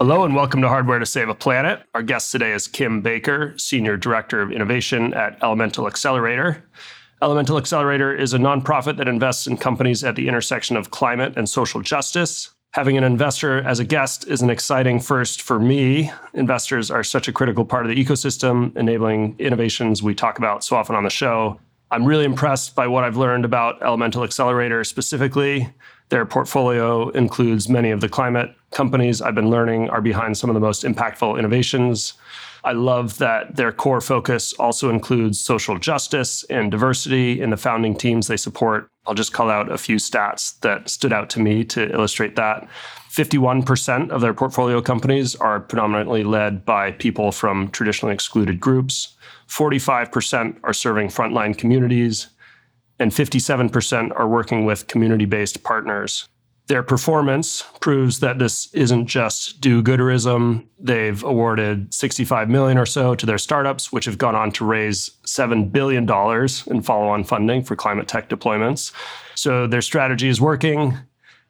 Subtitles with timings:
[0.00, 1.82] Hello and welcome to Hardware to Save a Planet.
[1.92, 6.64] Our guest today is Kim Baker, Senior Director of Innovation at Elemental Excelerator.
[7.20, 11.46] Elemental Excelerator is a nonprofit that invests in companies at the intersection of climate and
[11.46, 12.48] social justice.
[12.72, 16.10] Having an investor as a guest is an exciting first for me.
[16.32, 20.76] Investors are such a critical part of the ecosystem, enabling innovations we talk about so
[20.76, 21.60] often on the show.
[21.90, 25.68] I'm really impressed by what I've learned about Elemental Excelerator specifically.
[26.08, 30.54] Their portfolio includes many of the climate companies I've been learning are behind some of
[30.54, 32.14] the most impactful innovations.
[32.62, 37.96] I love that their core focus also includes social justice and diversity in the founding
[37.96, 38.88] teams they support.
[39.06, 42.68] I'll just call out a few stats that stood out to me to illustrate that.
[43.10, 49.16] 51% of their portfolio companies are predominantly led by people from traditionally excluded groups.
[49.48, 52.28] 45% are serving frontline communities,
[53.00, 56.28] and 57% are working with community based partners.
[56.70, 60.66] Their performance proves that this isn't just do gooderism.
[60.78, 65.10] They've awarded 65 million or so to their startups, which have gone on to raise
[65.26, 66.04] $7 billion
[66.68, 68.92] in follow on funding for climate tech deployments.
[69.34, 70.96] So their strategy is working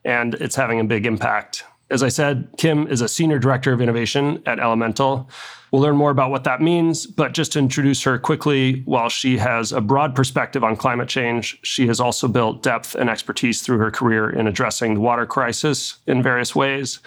[0.03, 1.65] and it's having a big impact.
[1.91, 5.29] As I said, Kim is a senior director of innovation at Elemental.
[5.71, 9.37] We'll learn more about what that means, but just to introduce her quickly, while she
[9.37, 13.77] has a broad perspective on climate change, she has also built depth and expertise through
[13.79, 16.99] her career in addressing the water crisis in various ways.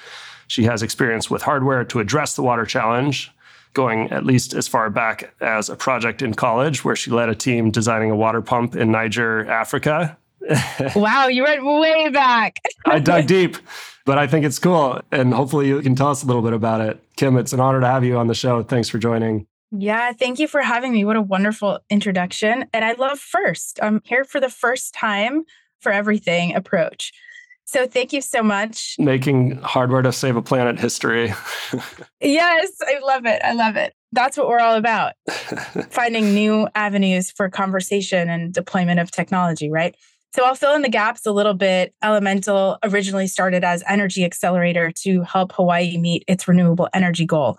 [0.48, 3.32] She has experience with hardware to address the water challenge,
[3.72, 7.34] going at least as far back as a project in college where she led a
[7.34, 10.18] team designing a water pump in Niger, Africa.
[10.96, 12.60] wow, you went way back.
[12.86, 13.56] I dug deep
[14.04, 15.00] but I think it's cool.
[15.10, 17.02] And hopefully you can tell us a little bit about it.
[17.16, 18.62] Kim, it's an honor to have you on the show.
[18.62, 19.46] Thanks for joining.
[19.70, 21.04] Yeah, thank you for having me.
[21.04, 22.66] What a wonderful introduction.
[22.72, 23.78] And I love first.
[23.82, 25.44] I'm here for the first time
[25.80, 27.12] for everything approach.
[27.66, 28.94] So thank you so much.
[28.98, 31.32] Making hardware to save a planet history.
[32.20, 33.40] yes, I love it.
[33.42, 33.94] I love it.
[34.12, 35.14] That's what we're all about.
[35.90, 39.96] Finding new avenues for conversation and deployment of technology, right?
[40.34, 41.94] So I'll fill in the gaps a little bit.
[42.02, 47.56] Elemental originally started as Energy Excelerator to help Hawaii meet its renewable energy goal.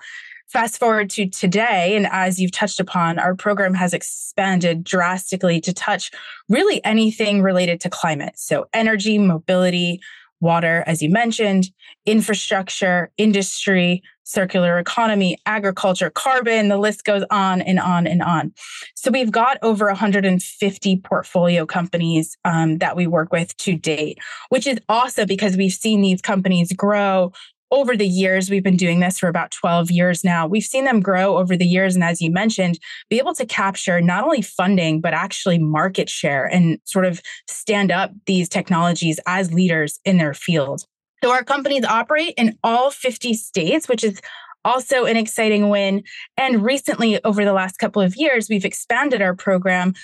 [0.50, 5.74] Fast forward to today, and as you've touched upon, our program has expanded drastically to
[5.74, 6.12] touch
[6.50, 8.34] really anything related to climate.
[8.36, 10.02] So, energy, mobility,
[10.42, 11.70] water, as you mentioned,
[12.06, 18.54] infrastructure, industry, circular economy, agriculture, carbon, the list goes on and on and on.
[18.96, 24.18] So we've got over 150 portfolio companies um, that we work with to date,
[24.50, 27.32] which is awesome because we've seen these companies grow
[27.72, 30.48] over the years, we've been doing this for about 12 years now.
[30.48, 31.96] We've seen them grow over the years.
[31.96, 36.46] And as you mentioned, be able to capture not only funding, but actually market share
[36.46, 40.86] and sort of stand up these technologies as leaders in their field.
[41.26, 44.22] So our companies operate in all 50 states, which is
[44.64, 46.04] also an exciting win.
[46.38, 49.96] And recently, over the last couple of years, we've expanded our program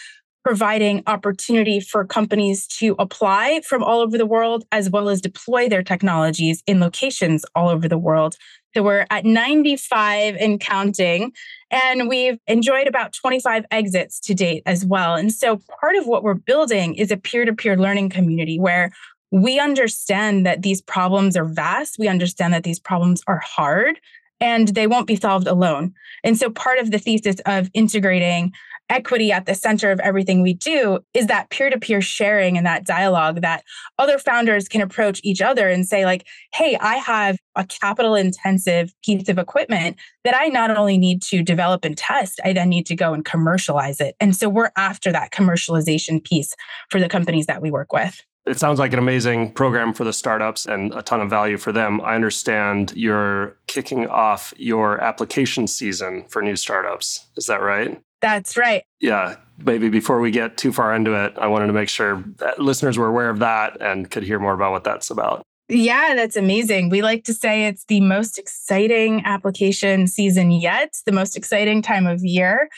[0.44, 5.70] providing opportunity for companies to apply from all over the world as well as deploy
[5.70, 8.36] their technologies in locations all over the world.
[8.74, 11.34] So we're at 95 and counting,
[11.70, 15.14] and we've enjoyed about 25 exits to date as well.
[15.14, 18.92] And so part of what we're building is a peer to peer learning community where
[19.32, 21.98] we understand that these problems are vast.
[21.98, 24.00] We understand that these problems are hard
[24.42, 25.94] and they won't be solved alone.
[26.24, 28.52] And so part of the thesis of integrating
[28.90, 33.40] equity at the center of everything we do is that peer-to-peer sharing and that dialogue
[33.40, 33.64] that
[33.98, 38.94] other founders can approach each other and say like hey i have a capital intensive
[39.02, 39.96] piece of equipment
[40.26, 43.24] that i not only need to develop and test i then need to go and
[43.24, 46.54] commercialize it and so we're after that commercialization piece
[46.90, 50.14] for the companies that we work with it sounds like an amazing program for the
[50.14, 52.02] startups and a ton of value for them.
[52.02, 57.28] I understand you're kicking off your application season for new startups.
[57.38, 58.02] Is that right?
[58.22, 58.84] That's right.
[59.00, 59.36] Yeah.
[59.58, 62.98] Maybe before we get too far into it, I wanted to make sure that listeners
[62.98, 65.44] were aware of that and could hear more about what that's about.
[65.70, 66.90] Yeah, that's amazing.
[66.90, 72.08] We like to say it's the most exciting application season yet, the most exciting time
[72.08, 72.70] of year.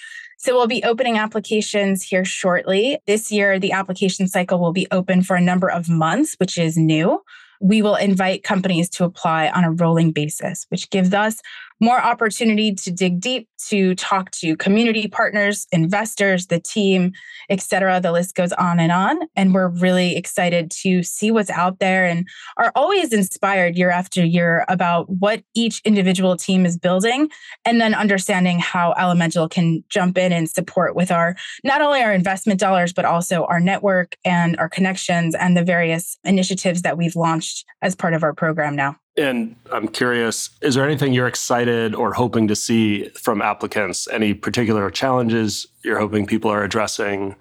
[0.44, 2.98] So we'll be opening applications here shortly.
[3.08, 6.76] This year, the application cycle will be open for a number of months, which is
[6.76, 7.22] new.
[7.62, 11.40] We will invite companies to apply on a rolling basis, which gives us
[11.84, 17.12] more opportunity to dig deep, to talk to community partners, investors, the team,
[17.50, 18.00] et cetera.
[18.00, 19.20] The list goes on and on.
[19.36, 22.26] And we're really excited to see what's out there and
[22.56, 27.30] are always inspired year after year about what each individual team is building
[27.66, 32.14] and then understanding how Elemental can jump in and support with our not only our
[32.14, 37.18] investment dollars, but also our network and our connections and the various initiatives that we've
[37.18, 38.96] launched as part of our program now.
[39.16, 44.08] And I'm curious, is there anything you're excited or hoping to see from applicants?
[44.08, 47.36] Any particular challenges you're hoping people are addressing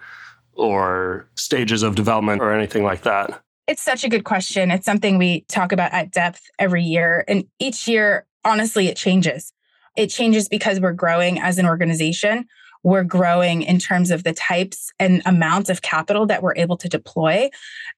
[0.54, 3.42] or stages of development or anything like that?
[3.66, 4.70] It's such a good question.
[4.70, 7.24] It's something we talk about at depth every year.
[7.26, 9.52] And each year, honestly, it changes.
[9.96, 12.46] It changes because we're growing as an organization
[12.82, 16.88] we're growing in terms of the types and amounts of capital that we're able to
[16.88, 17.48] deploy.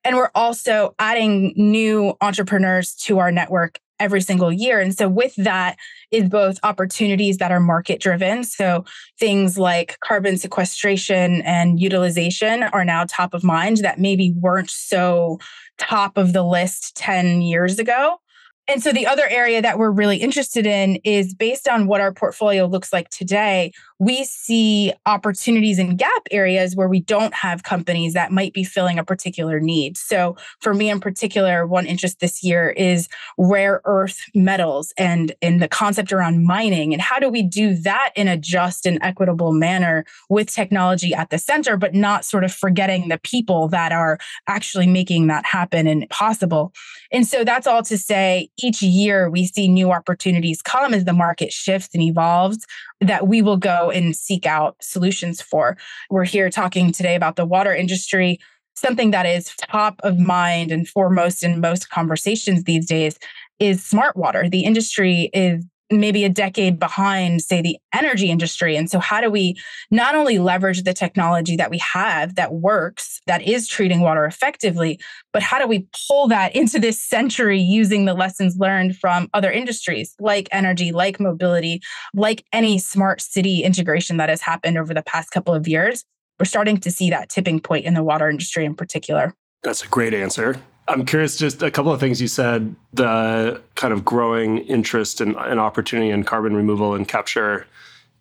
[0.04, 4.80] And we're also adding new entrepreneurs to our network every single year.
[4.80, 5.76] And so, with that,
[6.10, 8.44] is both opportunities that are market driven.
[8.44, 8.84] So,
[9.18, 15.38] things like carbon sequestration and utilization are now top of mind that maybe weren't so
[15.78, 18.18] top of the list 10 years ago.
[18.66, 22.14] And so the other area that we're really interested in is based on what our
[22.14, 28.12] portfolio looks like today, we see opportunities in gap areas where we don't have companies
[28.14, 29.96] that might be filling a particular need.
[29.96, 33.08] So for me in particular, one interest this year is
[33.38, 38.10] rare earth metals and in the concept around mining and how do we do that
[38.16, 42.52] in a just and equitable manner with technology at the center but not sort of
[42.52, 44.18] forgetting the people that are
[44.48, 46.72] actually making that happen and possible.
[47.12, 51.12] And so that's all to say each year we see new opportunities come as the
[51.12, 52.66] market shifts and evolves
[53.04, 55.76] that we will go and seek out solutions for.
[56.10, 58.38] We're here talking today about the water industry.
[58.76, 63.18] Something that is top of mind and foremost in most conversations these days
[63.60, 64.48] is smart water.
[64.48, 65.64] The industry is
[66.00, 68.76] maybe a decade behind, say, the energy industry.
[68.76, 69.56] And so, how do we
[69.90, 75.00] not only leverage the technology that we have that works, that is treating water effectively,
[75.32, 79.50] but how do we pull that into this century using the lessons learned from other
[79.50, 81.80] industries like energy, like mobility,
[82.14, 86.04] like any smart city integration that has happened over the past couple of years?
[86.38, 89.34] We're starting to see that tipping point in the water industry in particular.
[89.62, 90.56] That's a great answer.
[90.86, 92.74] I'm curious, just a couple of things you said.
[92.92, 97.66] The kind of growing interest and, opportunity in carbon removal and capture.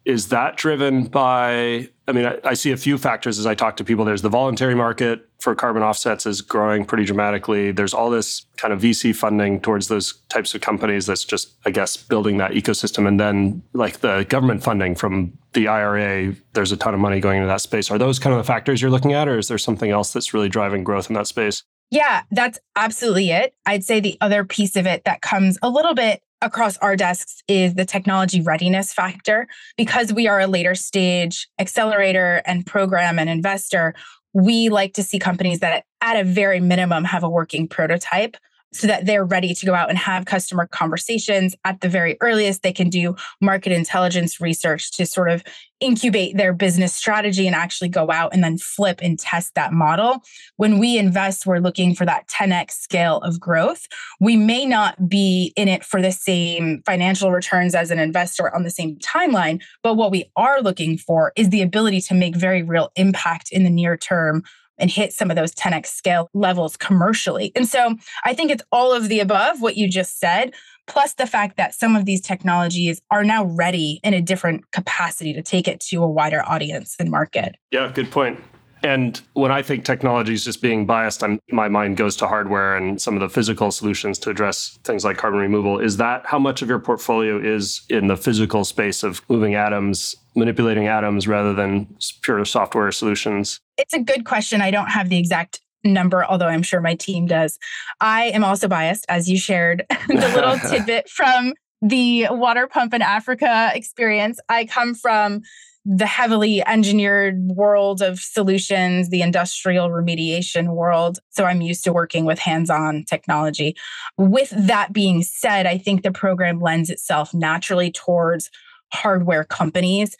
[0.05, 1.89] Is that driven by?
[2.07, 4.03] I mean, I, I, see a few factors as I talk to people.
[4.03, 7.71] There's the voluntary market for carbon offsets is growing pretty dramatically.
[7.71, 11.71] There's all this kind of VC funding towards those types of companies that's just, I
[11.71, 13.07] guess, building that ecosystem.
[13.07, 17.37] And then, like the government funding from the IRA, there's a ton of money going
[17.37, 17.89] into that space.
[17.89, 20.33] Are those kind of the factors you're looking at, or is there something else that's
[20.33, 21.63] really driving growth in that space?
[21.93, 23.53] Yeah, that's absolutely it.
[23.67, 27.43] I'd say the other piece of it that comes a little bit across our desks
[27.47, 29.47] is the technology readiness factor.
[29.77, 33.93] Because we are a later stage accelerator and program and investor,
[34.33, 38.37] we like to see companies that at a very minimum have a working prototype
[38.73, 42.63] so that they're ready to go out and have customer conversations at the very earliest.
[42.63, 45.43] They can do market intelligence research to sort of
[45.79, 50.21] incubate their business strategy and actually go out and then flip and test that model.
[50.55, 53.85] When we invest we're looking for that 10x scale of growth.
[54.19, 58.63] We may not be in it for the same financial returns as an investor on
[58.63, 62.63] the same timeline but what we are looking for is the ability to make very
[62.63, 64.43] real impact in the near term
[64.77, 67.51] and hit some of those 10x scale levels commercially.
[67.55, 70.53] And so I think it's all of the above, what you just said,
[70.87, 75.33] plus the fact that some of these technologies are now ready in a different capacity
[75.33, 77.55] to take it to a wider audience and market.
[77.71, 78.39] Yeah, good point.
[78.83, 82.75] And when I think technology is just being biased, I'm, my mind goes to hardware
[82.75, 85.79] and some of the physical solutions to address things like carbon removal.
[85.79, 90.17] Is that how much of your portfolio is in the physical space of moving atoms,
[90.35, 93.61] manipulating atoms rather than pure software solutions?
[93.77, 94.61] It's a good question.
[94.61, 97.57] I don't have the exact number, although I'm sure my team does.
[98.01, 103.01] I am also biased, as you shared the little tidbit from the water pump in
[103.01, 104.39] Africa experience.
[104.49, 105.41] I come from
[105.85, 111.19] the heavily engineered world of solutions, the industrial remediation world.
[111.29, 113.75] So I'm used to working with hands on technology.
[114.17, 118.49] With that being said, I think the program lends itself naturally towards
[118.93, 120.15] hardware companies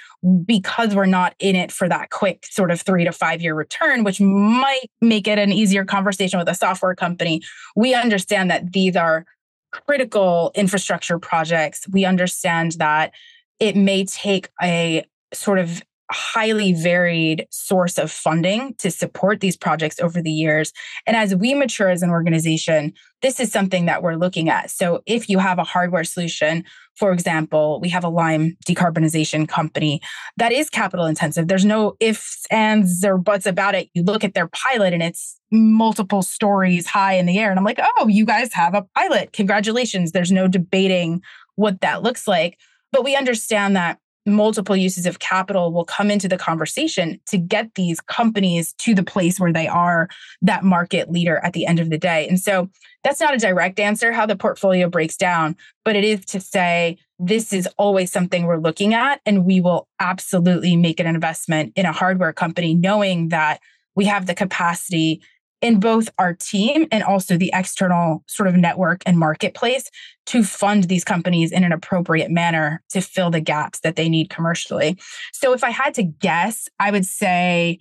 [0.46, 4.04] because we're not in it for that quick sort of three to five year return,
[4.04, 7.42] which might make it an easier conversation with a software company.
[7.76, 9.26] We understand that these are
[9.72, 11.88] critical infrastructure projects.
[11.90, 13.14] We understand that
[13.60, 20.00] it may take a sort of highly varied source of funding to support these projects
[20.00, 20.72] over the years.
[21.08, 24.70] And as we mature as an organization, this is something that we're looking at.
[24.70, 30.02] So if you have a hardware solution, for example, we have a lime decarbonization company
[30.38, 31.48] that is capital intensive.
[31.48, 33.90] There's no ifs, ands, or buts about it.
[33.94, 37.50] You look at their pilot and it's multiple stories high in the air.
[37.50, 39.34] And I'm like, oh, you guys have a pilot.
[39.34, 40.12] Congratulations.
[40.12, 41.22] There's no debating
[41.56, 42.60] what that looks like.
[42.92, 47.76] But we understand that multiple uses of capital will come into the conversation to get
[47.76, 50.08] these companies to the place where they are
[50.42, 52.28] that market leader at the end of the day.
[52.28, 52.70] And so
[53.04, 56.98] that's not a direct answer how the portfolio breaks down, but it is to say
[57.20, 61.86] this is always something we're looking at and we will absolutely make an investment in
[61.86, 63.60] a hardware company knowing that
[63.96, 65.22] we have the capacity
[65.64, 69.90] in both our team and also the external sort of network and marketplace
[70.26, 74.30] to fund these companies in an appropriate manner to fill the gaps that they need
[74.30, 75.00] commercially.
[75.32, 77.80] So if I had to guess, I would say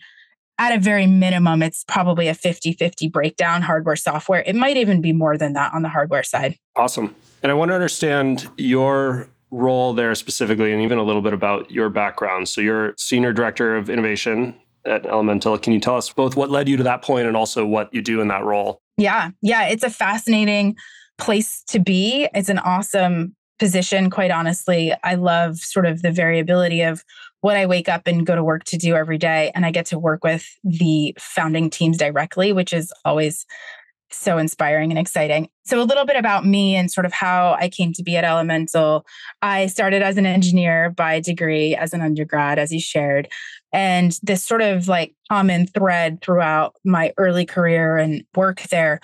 [0.58, 4.44] at a very minimum, it's probably a 50 50 breakdown hardware software.
[4.46, 6.56] It might even be more than that on the hardware side.
[6.76, 7.14] Awesome.
[7.42, 11.68] And I want to understand your role there specifically and even a little bit about
[11.70, 12.48] your background.
[12.48, 15.58] So you're senior director of innovation at Elemental.
[15.58, 18.02] Can you tell us both what led you to that point and also what you
[18.02, 18.80] do in that role?
[18.96, 20.76] Yeah, yeah, it's a fascinating
[21.18, 22.28] place to be.
[22.34, 24.92] It's an awesome position, quite honestly.
[25.04, 27.04] I love sort of the variability of
[27.40, 29.50] what I wake up and go to work to do every day.
[29.54, 33.46] And I get to work with the founding teams directly, which is always
[34.10, 35.48] so inspiring and exciting.
[35.64, 38.24] So, a little bit about me and sort of how I came to be at
[38.24, 39.06] Elemental.
[39.40, 43.28] I started as an engineer by degree as an undergrad, as you shared.
[43.72, 49.00] And this sort of like common thread throughout my early career and work there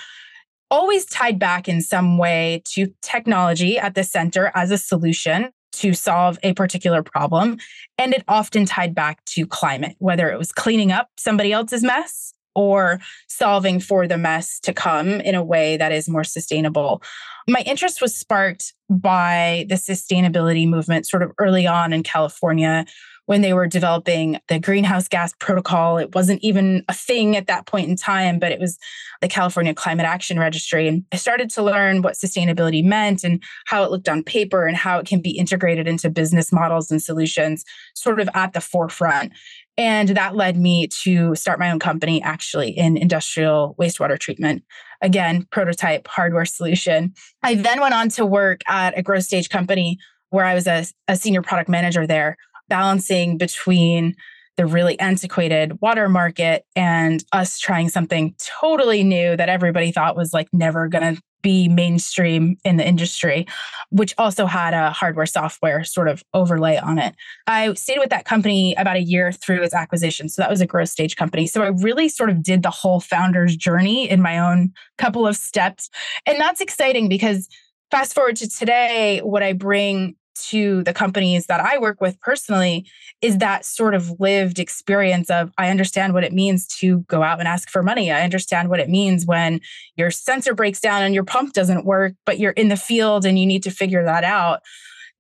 [0.71, 5.95] always tied back in some way to technology at the center as a solution to
[5.95, 7.59] solve a particular problem.
[7.97, 12.35] And it often tied back to climate, whether it was cleaning up somebody else's mess
[12.59, 12.99] or
[13.29, 17.01] solving for the mess to come in a way that is more sustainable.
[17.47, 22.85] My interest was sparked by the sustainability movement sort of early on in California
[23.27, 25.99] when they were developing the greenhouse gas protocol.
[25.99, 28.77] It wasn't even a thing at that point in time, but it was
[29.21, 30.89] the California Climate Action Registry.
[30.89, 34.77] And I started to learn what sustainability meant and how it looked on paper and
[34.77, 39.33] how it can be integrated into business models and solutions, sort of at the forefront.
[39.79, 44.65] And that led me to start my own company actually in industrial wastewater treatment.
[45.01, 47.15] Again, prototype hardware solution.
[47.45, 49.99] I then went on to work at a growth stage company
[50.31, 52.37] where I was a, a senior product manager there,
[52.69, 54.17] balancing between
[54.59, 60.35] the really antiquated water market and us trying something totally new that everybody thought was
[60.35, 63.47] like never going to be mainstream in the industry,
[63.91, 67.15] which also had a hardware software sort of overlay on it.
[67.47, 70.29] I stayed with that company about a year through its acquisition.
[70.29, 71.47] So that was a growth stage company.
[71.47, 75.37] So I really sort of did the whole founder's journey in my own couple of
[75.37, 75.89] steps.
[76.27, 77.49] And that's exciting because
[77.93, 82.87] fast forward to today, what I bring to the companies that I work with personally
[83.21, 87.39] is that sort of lived experience of I understand what it means to go out
[87.39, 88.11] and ask for money.
[88.11, 89.61] I understand what it means when
[89.97, 93.39] your sensor breaks down and your pump doesn't work, but you're in the field and
[93.39, 94.61] you need to figure that out.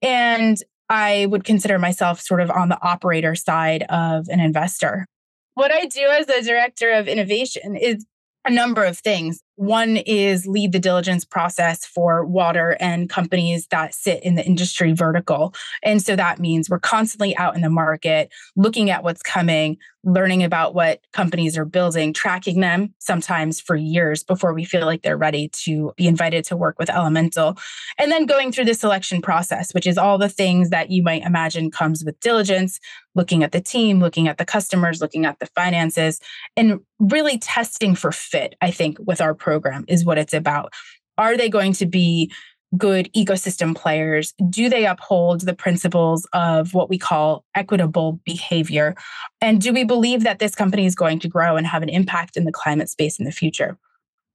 [0.02, 0.58] And
[0.88, 5.06] I would consider myself sort of on the operator side of an investor.
[5.54, 8.06] What I do as a director of innovation is
[8.44, 9.42] a number of things.
[9.58, 14.92] One is lead the diligence process for water and companies that sit in the industry
[14.92, 15.52] vertical.
[15.82, 20.44] And so that means we're constantly out in the market, looking at what's coming, learning
[20.44, 25.16] about what companies are building, tracking them sometimes for years before we feel like they're
[25.16, 27.58] ready to be invited to work with Elemental.
[27.98, 31.24] And then going through the selection process, which is all the things that you might
[31.24, 32.78] imagine comes with diligence,
[33.16, 36.20] looking at the team, looking at the customers, looking at the finances,
[36.56, 40.74] and really testing for fit, I think, with our program is what it's about.
[41.16, 42.30] Are they going to be
[42.76, 44.34] good ecosystem players?
[44.50, 48.94] Do they uphold the principles of what we call equitable behavior?
[49.40, 52.36] And do we believe that this company is going to grow and have an impact
[52.36, 53.78] in the climate space in the future?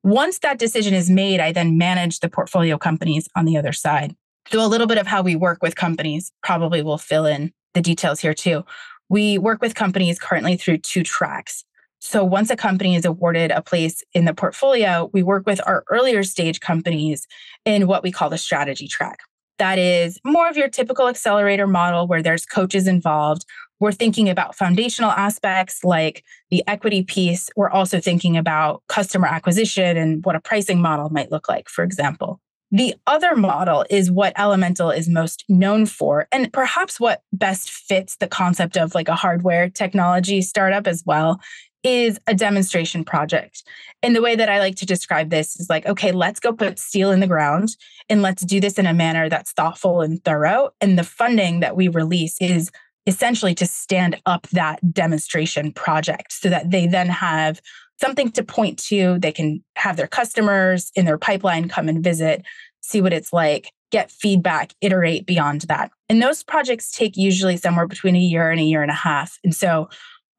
[0.03, 4.15] Once that decision is made, I then manage the portfolio companies on the other side.
[4.51, 7.81] So, a little bit of how we work with companies probably will fill in the
[7.81, 8.65] details here too.
[9.09, 11.63] We work with companies currently through two tracks.
[12.05, 15.85] So once a company is awarded a place in the portfolio, we work with our
[15.89, 17.25] earlier stage companies
[17.63, 19.19] in what we call the strategy track.
[19.57, 23.45] That is more of your typical accelerator model where there's coaches involved.
[23.79, 27.49] We're thinking about foundational aspects like the equity piece.
[27.55, 31.85] We're also thinking about customer acquisition and what a pricing model might look like, for
[31.85, 32.41] example.
[32.69, 38.17] The other model is what Elemental is most known for, and perhaps what best fits
[38.17, 41.39] the concept of like a hardware technology startup as well,
[41.83, 43.63] is a demonstration project.
[44.01, 46.79] And the way that I like to describe this is like, okay, let's go put
[46.79, 47.75] steel in the ground
[48.09, 50.69] and let's do this in a manner that's thoughtful and thorough.
[50.81, 52.71] And the funding that we release is
[53.05, 57.61] essentially to stand up that demonstration project so that they then have
[57.99, 59.19] something to point to.
[59.19, 62.43] They can have their customers in their pipeline come and visit,
[62.81, 65.91] see what it's like, get feedback, iterate beyond that.
[66.09, 69.37] And those projects take usually somewhere between a year and a year and a half.
[69.43, 69.89] And so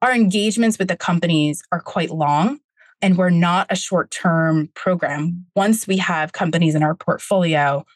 [0.05, 2.61] our engagements with the companies are quite long
[3.01, 5.47] and we're not a short term program.
[5.57, 7.87] Once we have companies in our portfolio,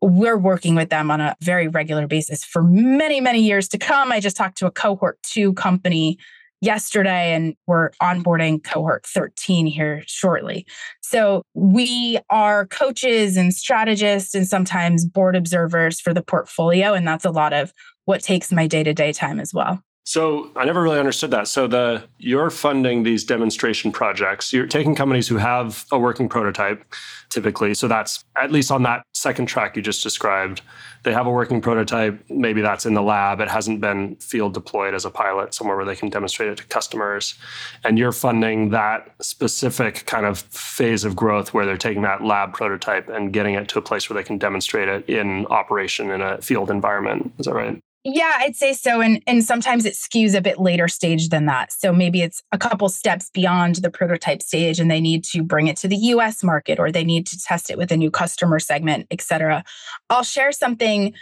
[0.00, 4.10] we're working with them on a very regular basis for many, many years to come.
[4.10, 6.16] I just talked to a cohort two company
[6.62, 10.64] yesterday and we're onboarding cohort 13 here shortly.
[11.02, 16.94] So we are coaches and strategists and sometimes board observers for the portfolio.
[16.94, 17.74] And that's a lot of
[18.06, 19.82] what takes my day to day time as well.
[20.04, 21.46] So I never really understood that.
[21.46, 24.52] So the you're funding these demonstration projects.
[24.52, 26.84] You're taking companies who have a working prototype,
[27.30, 27.74] typically.
[27.74, 30.60] So that's at least on that second track you just described.
[31.04, 32.20] They have a working prototype.
[32.28, 33.40] Maybe that's in the lab.
[33.40, 36.64] It hasn't been field deployed as a pilot somewhere where they can demonstrate it to
[36.64, 37.36] customers.
[37.84, 42.54] And you're funding that specific kind of phase of growth where they're taking that lab
[42.54, 46.20] prototype and getting it to a place where they can demonstrate it in operation in
[46.20, 47.32] a field environment.
[47.38, 47.80] Is that right?
[48.04, 49.00] Yeah, I'd say so.
[49.00, 51.72] And and sometimes it skews a bit later stage than that.
[51.72, 55.68] So maybe it's a couple steps beyond the prototype stage and they need to bring
[55.68, 58.58] it to the US market or they need to test it with a new customer
[58.58, 59.62] segment, et cetera.
[60.10, 61.14] I'll share something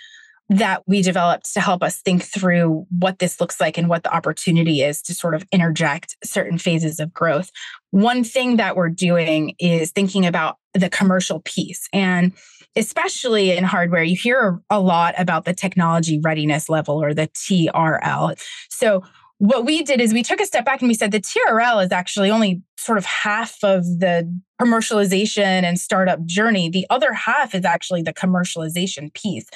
[0.48, 4.12] that we developed to help us think through what this looks like and what the
[4.12, 7.50] opportunity is to sort of interject certain phases of growth.
[7.92, 11.88] One thing that we're doing is thinking about the commercial piece.
[11.92, 12.32] And
[12.76, 18.40] especially in hardware, you hear a lot about the technology readiness level or the TRL.
[18.68, 19.02] So,
[19.38, 21.92] what we did is we took a step back and we said the TRL is
[21.92, 26.68] actually only sort of half of the commercialization and startup journey.
[26.68, 29.46] The other half is actually the commercialization piece.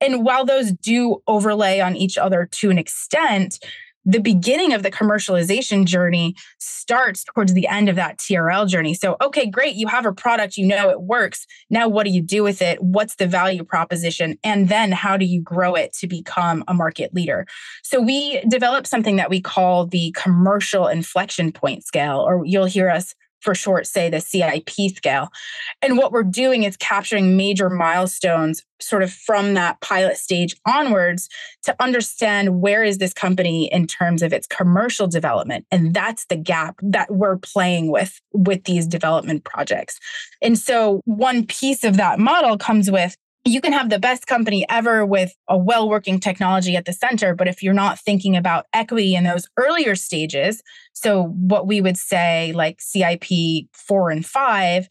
[0.00, 3.58] And while those do overlay on each other to an extent,
[4.04, 8.94] the beginning of the commercialization journey starts towards the end of that TRL journey.
[8.94, 11.46] So, okay, great, you have a product, you know it works.
[11.70, 12.82] Now, what do you do with it?
[12.82, 14.38] What's the value proposition?
[14.44, 17.46] And then, how do you grow it to become a market leader?
[17.82, 22.90] So, we developed something that we call the commercial inflection point scale, or you'll hear
[22.90, 25.28] us for short say the CIP scale.
[25.82, 31.28] And what we're doing is capturing major milestones sort of from that pilot stage onwards
[31.62, 36.36] to understand where is this company in terms of its commercial development and that's the
[36.36, 39.98] gap that we're playing with with these development projects.
[40.42, 44.64] And so one piece of that model comes with you can have the best company
[44.70, 47.34] ever with a well working technology at the center.
[47.34, 51.98] But if you're not thinking about equity in those earlier stages, so what we would
[51.98, 53.24] say like CIP
[53.72, 54.88] four and five,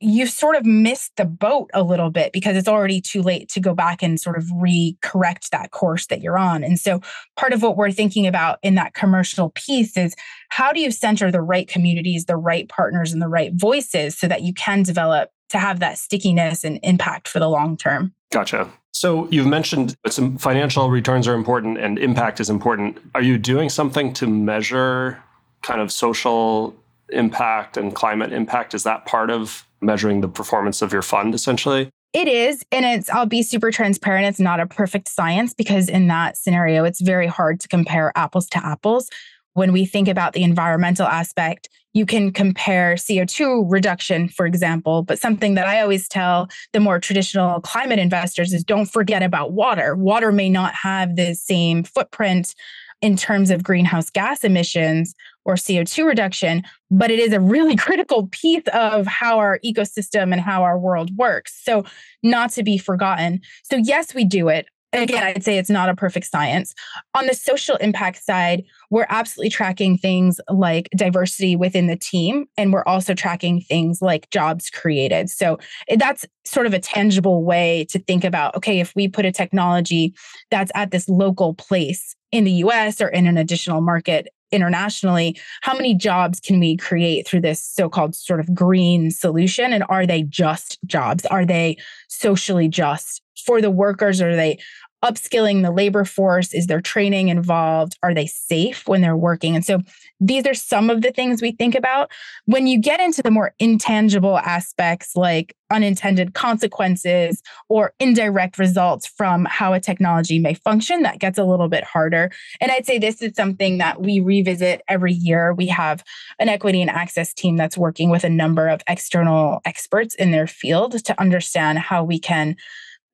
[0.00, 3.60] you sort of missed the boat a little bit because it's already too late to
[3.60, 6.62] go back and sort of re-correct that course that you're on.
[6.62, 7.00] And so
[7.36, 10.14] part of what we're thinking about in that commercial piece is
[10.50, 14.28] how do you center the right communities, the right partners, and the right voices so
[14.28, 18.12] that you can develop to have that stickiness and impact for the long term.
[18.30, 18.70] Gotcha.
[18.92, 22.98] So you've mentioned some financial returns are important and impact is important.
[23.14, 25.22] Are you doing something to measure
[25.62, 26.74] kind of social
[27.10, 28.74] impact and climate impact?
[28.74, 31.90] Is that part of measuring the performance of your fund essentially?
[32.12, 32.64] It is.
[32.72, 34.26] And it's, I'll be super transparent.
[34.26, 38.48] It's not a perfect science because in that scenario, it's very hard to compare apples
[38.50, 39.10] to apples
[39.58, 45.02] when we think about the environmental aspect, you can compare CO2 reduction, for example.
[45.02, 49.52] But something that I always tell the more traditional climate investors is don't forget about
[49.52, 49.96] water.
[49.96, 52.54] Water may not have the same footprint
[53.00, 58.28] in terms of greenhouse gas emissions or CO2 reduction, but it is a really critical
[58.28, 61.60] piece of how our ecosystem and how our world works.
[61.64, 61.84] So,
[62.22, 63.40] not to be forgotten.
[63.64, 66.74] So, yes, we do it again, I'd say it's not a perfect science.
[67.14, 72.72] On the social impact side, we're absolutely tracking things like diversity within the team, and
[72.72, 75.30] we're also tracking things like jobs created.
[75.30, 79.26] So eh, that's sort of a tangible way to think about okay, if we put
[79.26, 80.14] a technology
[80.50, 85.74] that's at this local place in the US or in an additional market internationally, how
[85.74, 89.72] many jobs can we create through this so called sort of green solution?
[89.72, 91.26] And are they just jobs?
[91.26, 91.76] Are they
[92.08, 93.22] socially just?
[93.44, 94.20] For the workers?
[94.20, 94.58] Are they
[95.04, 96.52] upskilling the labor force?
[96.52, 97.96] Is there training involved?
[98.02, 99.54] Are they safe when they're working?
[99.54, 99.80] And so
[100.20, 102.10] these are some of the things we think about.
[102.46, 109.44] When you get into the more intangible aspects like unintended consequences or indirect results from
[109.44, 112.32] how a technology may function, that gets a little bit harder.
[112.60, 115.54] And I'd say this is something that we revisit every year.
[115.54, 116.02] We have
[116.40, 120.48] an equity and access team that's working with a number of external experts in their
[120.48, 122.56] field to understand how we can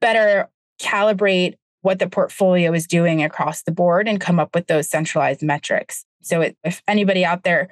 [0.00, 0.48] better
[0.80, 5.42] calibrate what the portfolio is doing across the board and come up with those centralized
[5.42, 6.04] metrics.
[6.22, 7.68] So it, if anybody out there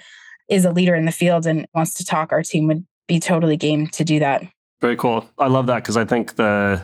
[0.48, 3.56] is a leader in the field and wants to talk, our team would be totally
[3.56, 4.44] game to do that.
[4.80, 5.28] Very cool.
[5.38, 6.82] I love that because I think the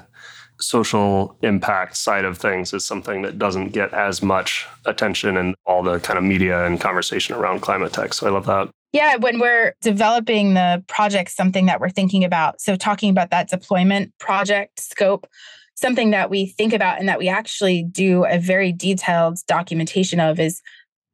[0.60, 5.82] social impact side of things is something that doesn't get as much attention in all
[5.82, 8.14] the kind of media and conversation around climate tech.
[8.14, 8.70] So I love that.
[8.92, 12.60] Yeah, when we're developing the project, something that we're thinking about.
[12.60, 15.26] So, talking about that deployment project scope,
[15.74, 20.40] something that we think about and that we actually do a very detailed documentation of
[20.40, 20.62] is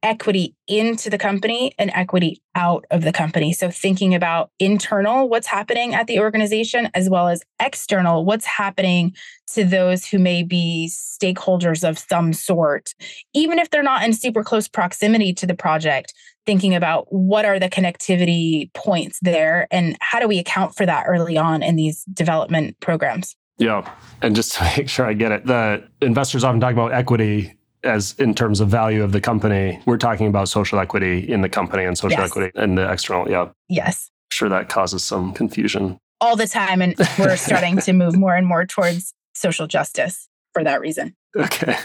[0.04, 3.52] equity into the company and equity out of the company.
[3.52, 9.16] So, thinking about internal, what's happening at the organization, as well as external, what's happening
[9.54, 12.94] to those who may be stakeholders of some sort,
[13.34, 16.14] even if they're not in super close proximity to the project.
[16.46, 21.04] Thinking about what are the connectivity points there and how do we account for that
[21.06, 23.34] early on in these development programs?
[23.58, 23.90] Yeah.
[24.20, 28.14] And just to make sure I get it, the investors often talk about equity as
[28.18, 29.80] in terms of value of the company.
[29.86, 32.30] We're talking about social equity in the company and social yes.
[32.30, 33.30] equity in the external.
[33.30, 33.50] Yeah.
[33.68, 34.10] Yes.
[34.32, 35.98] Sure that causes some confusion.
[36.20, 36.80] All the time.
[36.80, 41.14] And we're starting to move more and more towards social justice for that reason.
[41.36, 41.76] Okay.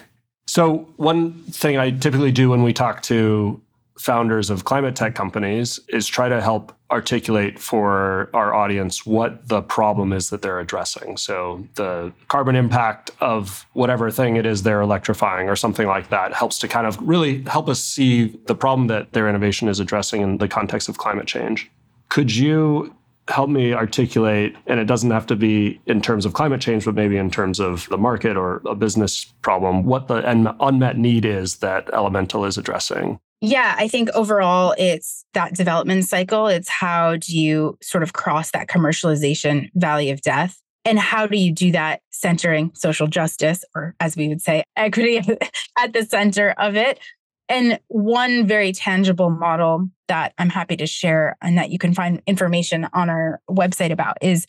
[0.48, 3.62] So, one thing I typically do when we talk to
[4.00, 9.62] founders of climate tech companies is try to help articulate for our audience what the
[9.62, 11.18] problem is that they're addressing.
[11.18, 16.34] So the carbon impact of whatever thing it is they're electrifying or something like that
[16.34, 20.22] helps to kind of really help us see the problem that their innovation is addressing
[20.22, 21.70] in the context of climate change.
[22.08, 22.96] Could you
[23.28, 26.96] help me articulate, and it doesn't have to be in terms of climate change, but
[26.96, 31.58] maybe in terms of the market or a business problem, what the unmet need is
[31.58, 33.20] that Elemental is addressing?
[33.42, 36.48] Yeah, I think overall it's that development cycle.
[36.48, 40.62] It's how do you sort of cross that commercialization valley of death?
[40.84, 45.22] And how do you do that centering social justice, or as we would say, equity
[45.78, 47.00] at the center of it?
[47.48, 52.22] And one very tangible model that I'm happy to share and that you can find
[52.28, 54.46] information on our website about is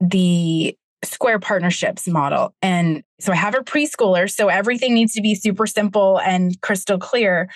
[0.00, 2.54] the Square Partnerships model.
[2.62, 6.98] And so I have a preschooler, so everything needs to be super simple and crystal
[6.98, 7.48] clear.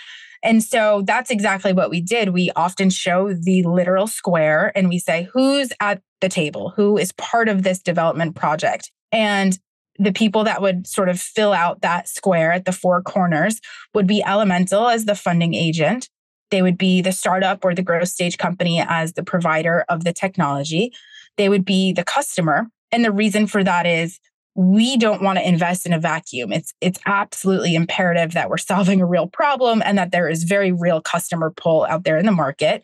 [0.42, 2.30] And so that's exactly what we did.
[2.30, 6.72] We often show the literal square and we say, who's at the table?
[6.76, 8.90] Who is part of this development project?
[9.12, 9.58] And
[9.98, 13.60] the people that would sort of fill out that square at the four corners
[13.92, 16.08] would be Elemental as the funding agent.
[16.50, 20.12] They would be the startup or the growth stage company as the provider of the
[20.12, 20.90] technology.
[21.36, 22.66] They would be the customer.
[22.92, 24.18] And the reason for that is
[24.54, 26.52] we don't want to invest in a vacuum.
[26.52, 30.72] It's it's absolutely imperative that we're solving a real problem and that there is very
[30.72, 32.82] real customer pull out there in the market.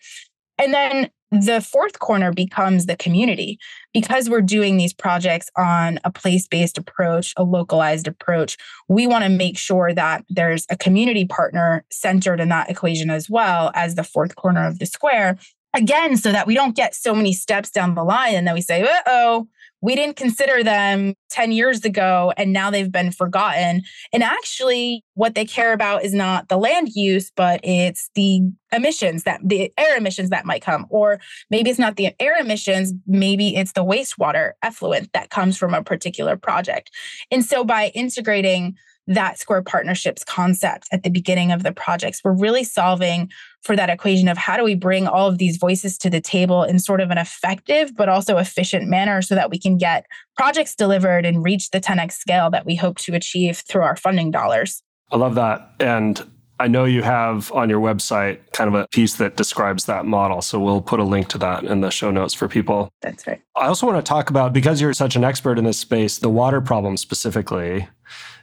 [0.58, 3.58] And then the fourth corner becomes the community
[3.92, 8.56] because we're doing these projects on a place-based approach, a localized approach.
[8.88, 13.28] We want to make sure that there's a community partner centered in that equation as
[13.28, 15.36] well as the fourth corner of the square.
[15.74, 18.62] Again, so that we don't get so many steps down the line and then we
[18.62, 19.48] say, uh-oh,
[19.86, 23.82] we didn't consider them 10 years ago and now they've been forgotten.
[24.12, 28.40] And actually, what they care about is not the land use, but it's the
[28.72, 30.86] emissions that the air emissions that might come.
[30.90, 31.20] Or
[31.50, 35.84] maybe it's not the air emissions, maybe it's the wastewater effluent that comes from a
[35.84, 36.90] particular project.
[37.30, 38.74] And so by integrating
[39.06, 42.22] that Square Partnerships concept at the beginning of the projects.
[42.24, 43.30] We're really solving
[43.66, 46.62] for that equation of how do we bring all of these voices to the table
[46.62, 50.74] in sort of an effective but also efficient manner so that we can get projects
[50.74, 54.82] delivered and reach the 10x scale that we hope to achieve through our funding dollars.
[55.10, 55.72] I love that.
[55.80, 56.24] And
[56.58, 60.40] I know you have on your website kind of a piece that describes that model.
[60.40, 62.88] So we'll put a link to that in the show notes for people.
[63.02, 63.42] That's right.
[63.56, 66.30] I also want to talk about, because you're such an expert in this space, the
[66.30, 67.88] water problem specifically.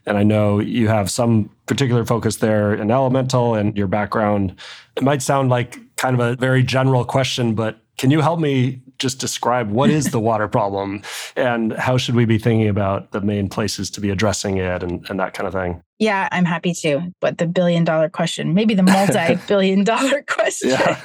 [0.06, 4.60] And I know you have some particular focus there in elemental and your background.
[4.96, 8.82] It might sound like kind of a very general question, but can you help me
[8.98, 11.02] just describe what is the water problem
[11.36, 15.08] and how should we be thinking about the main places to be addressing it and,
[15.10, 15.82] and that kind of thing?
[16.00, 17.12] Yeah, I'm happy to.
[17.22, 20.72] But the billion dollar question, maybe the multi billion dollar question.
[20.72, 21.00] Yeah.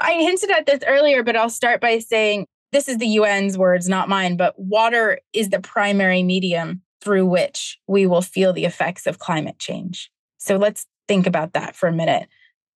[0.00, 3.88] I hinted at this earlier, but I'll start by saying this is the UN's words,
[3.88, 9.06] not mine, but water is the primary medium through which we will feel the effects
[9.06, 10.10] of climate change.
[10.38, 12.28] So let's think about that for a minute.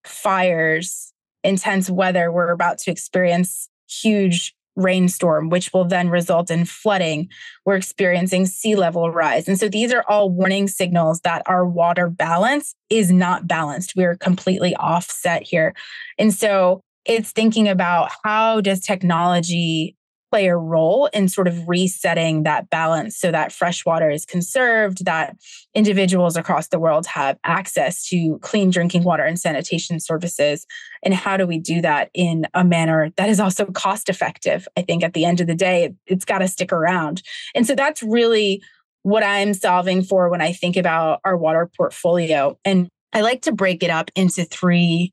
[0.04, 1.12] Fires,
[1.44, 7.28] intense weather, we're about to experience huge rainstorm, which will then result in flooding.
[7.64, 9.48] We're experiencing sea level rise.
[9.48, 13.94] And so these are all warning signals that our water balance is not balanced.
[13.96, 15.74] We're completely offset here.
[16.18, 19.95] And so it's thinking about how does technology
[20.30, 25.04] play a role in sort of resetting that balance so that fresh water is conserved,
[25.04, 25.36] that
[25.74, 30.66] individuals across the world have access to clean drinking water and sanitation services.
[31.02, 34.66] And how do we do that in a manner that is also cost effective?
[34.76, 37.22] I think at the end of the day, it's got to stick around.
[37.54, 38.62] And so that's really
[39.02, 42.58] what I'm solving for when I think about our water portfolio.
[42.64, 45.12] And I like to break it up into three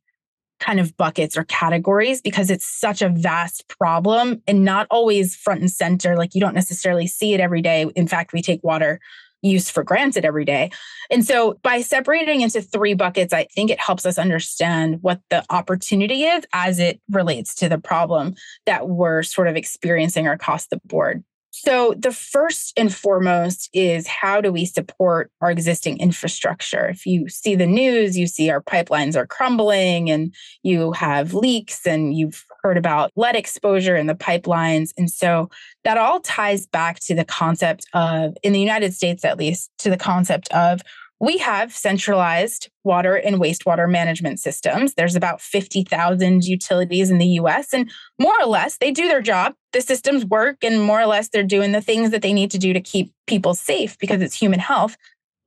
[0.59, 5.61] kind of buckets or categories because it's such a vast problem and not always front
[5.61, 6.15] and center.
[6.15, 7.85] Like you don't necessarily see it every day.
[7.95, 8.99] In fact, we take water
[9.43, 10.71] use for granted every day.
[11.11, 15.43] And so by separating into three buckets, I think it helps us understand what the
[15.49, 18.35] opportunity is as it relates to the problem
[18.65, 21.23] that we're sort of experiencing across the board.
[21.55, 26.87] So, the first and foremost is how do we support our existing infrastructure?
[26.87, 31.85] If you see the news, you see our pipelines are crumbling and you have leaks
[31.85, 34.93] and you've heard about lead exposure in the pipelines.
[34.97, 35.51] And so
[35.83, 39.91] that all ties back to the concept of, in the United States at least, to
[39.91, 40.81] the concept of
[41.23, 44.95] we have centralized water and wastewater management systems.
[44.95, 49.53] There's about 50,000 utilities in the US, and more or less, they do their job.
[49.71, 52.57] The systems work, and more or less, they're doing the things that they need to
[52.57, 54.97] do to keep people safe because it's human health.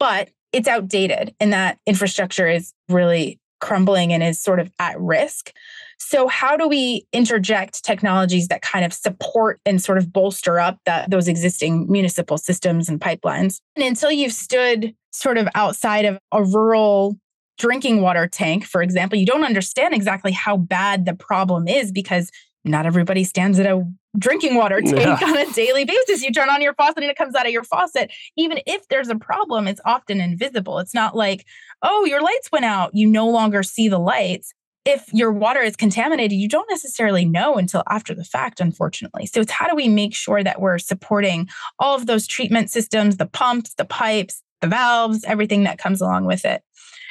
[0.01, 5.53] But it's outdated, and that infrastructure is really crumbling and is sort of at risk.
[5.99, 10.79] So, how do we interject technologies that kind of support and sort of bolster up
[10.85, 13.61] that, those existing municipal systems and pipelines?
[13.75, 17.19] And until you've stood sort of outside of a rural
[17.59, 22.31] drinking water tank, for example, you don't understand exactly how bad the problem is because
[22.65, 23.83] not everybody stands at a
[24.19, 25.27] drinking water tank yeah.
[25.27, 26.23] on a daily basis.
[26.23, 28.11] You turn on your faucet and it comes out of your faucet.
[28.37, 30.79] Even if there's a problem, it's often invisible.
[30.79, 31.47] It's not like,
[31.83, 32.95] oh, your lights went out.
[32.95, 34.53] You no longer see the lights
[34.87, 39.27] if your water is contaminated, you don't necessarily know until after the fact, unfortunately.
[39.27, 43.16] So it's how do we make sure that we're supporting all of those treatment systems,
[43.16, 46.62] the pumps, the pipes, the valves, everything that comes along with it.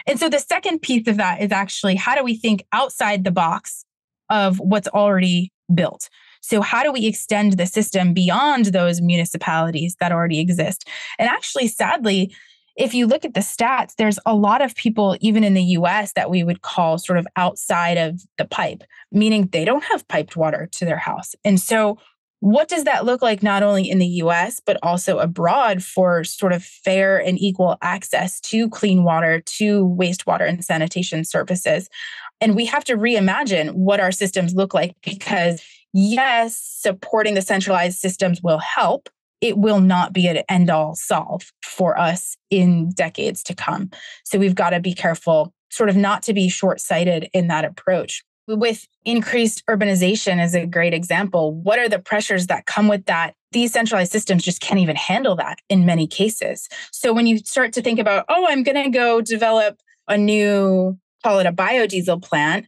[0.08, 3.32] And so the second piece of that is actually how do we think outside the
[3.32, 3.86] box
[4.30, 6.10] of what's already built?
[6.42, 10.88] So, how do we extend the system beyond those municipalities that already exist?
[11.18, 12.36] And actually, sadly,
[12.76, 16.14] if you look at the stats, there's a lot of people, even in the US,
[16.14, 20.36] that we would call sort of outside of the pipe, meaning they don't have piped
[20.36, 21.36] water to their house.
[21.44, 21.98] And so,
[22.42, 26.54] what does that look like not only in the US, but also abroad for sort
[26.54, 31.90] of fair and equal access to clean water, to wastewater and sanitation services?
[32.42, 38.00] And we have to reimagine what our systems look like because, yes, supporting the centralized
[38.00, 39.10] systems will help
[39.46, 43.92] it will not be an end all solve for us in decades to come.
[44.24, 47.64] So we've got to be careful, sort of not to be short sighted in that
[47.64, 48.24] approach.
[48.48, 51.54] With increased urbanization is a great example.
[51.54, 53.36] What are the pressures that come with that?
[53.52, 56.68] These centralized systems just can't even handle that in many cases.
[56.92, 61.00] So when you start to think about, oh, I'm going to go develop a new,
[61.24, 62.68] call it a biodiesel plant,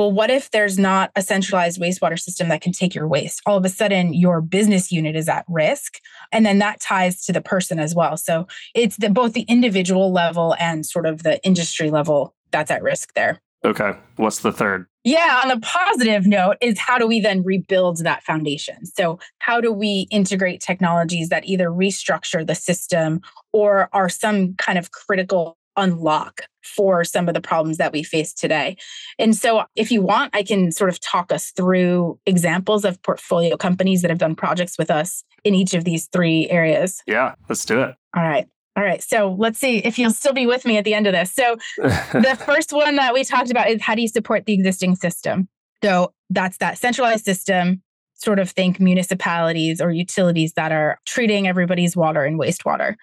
[0.00, 3.42] well, what if there's not a centralized wastewater system that can take your waste?
[3.44, 5.98] All of a sudden, your business unit is at risk.
[6.32, 8.16] And then that ties to the person as well.
[8.16, 12.82] So it's the, both the individual level and sort of the industry level that's at
[12.82, 13.42] risk there.
[13.62, 13.92] Okay.
[14.16, 14.86] What's the third?
[15.04, 18.86] Yeah, on a positive note, is how do we then rebuild that foundation?
[18.86, 23.20] So, how do we integrate technologies that either restructure the system
[23.52, 28.32] or are some kind of critical unlock for some of the problems that we face
[28.32, 28.76] today.
[29.18, 33.56] And so, if you want, I can sort of talk us through examples of portfolio
[33.56, 37.02] companies that have done projects with us in each of these three areas.
[37.06, 37.94] Yeah, let's do it.
[38.16, 38.46] All right.
[38.76, 39.02] All right.
[39.02, 41.32] So let's see if you'll still be with me at the end of this.
[41.32, 44.96] So, the first one that we talked about is how do you support the existing
[44.96, 45.48] system?
[45.82, 47.82] So, that's that centralized system,
[48.14, 52.94] sort of think municipalities or utilities that are treating everybody's water and wastewater.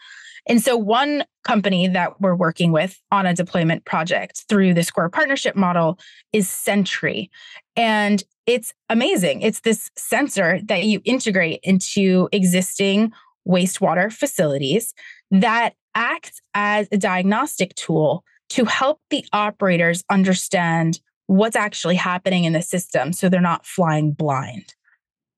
[0.48, 5.10] And so, one company that we're working with on a deployment project through the Square
[5.10, 6.00] partnership model
[6.34, 7.30] is Sentry.
[7.76, 9.42] And it's amazing.
[9.42, 13.12] It's this sensor that you integrate into existing
[13.48, 14.94] wastewater facilities
[15.32, 22.54] that acts as a diagnostic tool to help the operators understand what's actually happening in
[22.54, 24.74] the system so they're not flying blind.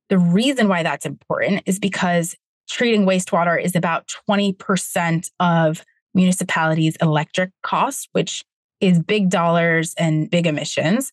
[0.10, 2.36] The reason why that's important is because
[2.70, 8.44] treating wastewater is about 20% of municipalities' electric costs, which
[8.80, 11.12] is big dollars and big emissions.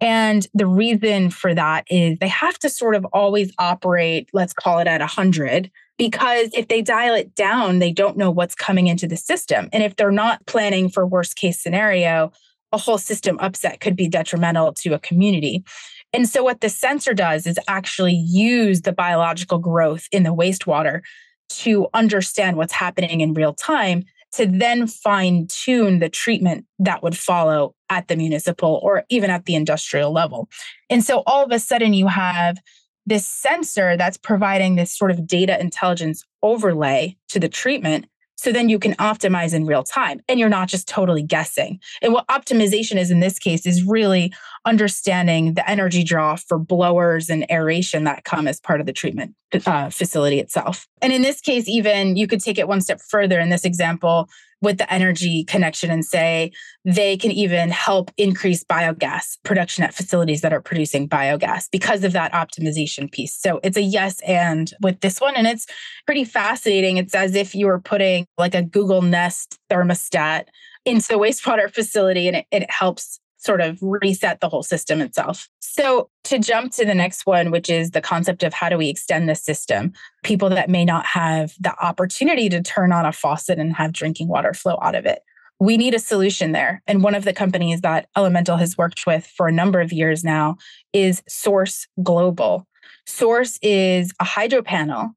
[0.00, 4.78] And the reason for that is they have to sort of always operate, let's call
[4.78, 9.06] it at 100, because if they dial it down, they don't know what's coming into
[9.06, 9.68] the system.
[9.72, 12.32] And if they're not planning for worst case scenario,
[12.72, 15.64] a whole system upset could be detrimental to a community.
[16.12, 21.02] And so, what the sensor does is actually use the biological growth in the wastewater
[21.50, 27.16] to understand what's happening in real time to then fine tune the treatment that would
[27.16, 30.48] follow at the municipal or even at the industrial level.
[30.88, 32.58] And so, all of a sudden, you have
[33.06, 38.06] this sensor that's providing this sort of data intelligence overlay to the treatment
[38.40, 41.78] so then you can optimize in real time and you're not just totally guessing.
[42.00, 44.32] And what optimization is in this case is really
[44.64, 49.34] understanding the energy draw for blowers and aeration that come as part of the treatment
[49.66, 50.88] uh, facility itself.
[51.02, 53.38] And in this case, even you could take it one step further.
[53.38, 56.52] In this example, with the energy connection and say
[56.84, 62.12] they can even help increase biogas production at facilities that are producing biogas because of
[62.12, 63.34] that optimization piece.
[63.34, 65.34] So it's a yes and with this one.
[65.36, 65.66] And it's
[66.06, 66.96] pretty fascinating.
[66.96, 70.44] It's as if you were putting like a Google Nest thermostat
[70.84, 75.48] into a wastewater facility and it, it helps sort of reset the whole system itself.
[75.60, 78.88] So, to jump to the next one, which is the concept of how do we
[78.88, 83.58] extend the system, people that may not have the opportunity to turn on a faucet
[83.58, 85.20] and have drinking water flow out of it.
[85.58, 86.82] We need a solution there.
[86.86, 90.24] And one of the companies that Elemental has worked with for a number of years
[90.24, 90.56] now
[90.92, 92.66] is Source Global.
[93.06, 95.10] Source is a hydro panel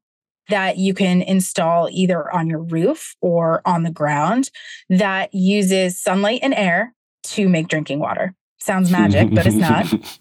[0.48, 4.50] that you can install either on your roof or on the ground
[4.90, 8.34] that uses sunlight and air to make drinking water.
[8.60, 9.86] Sounds magic, but it's not.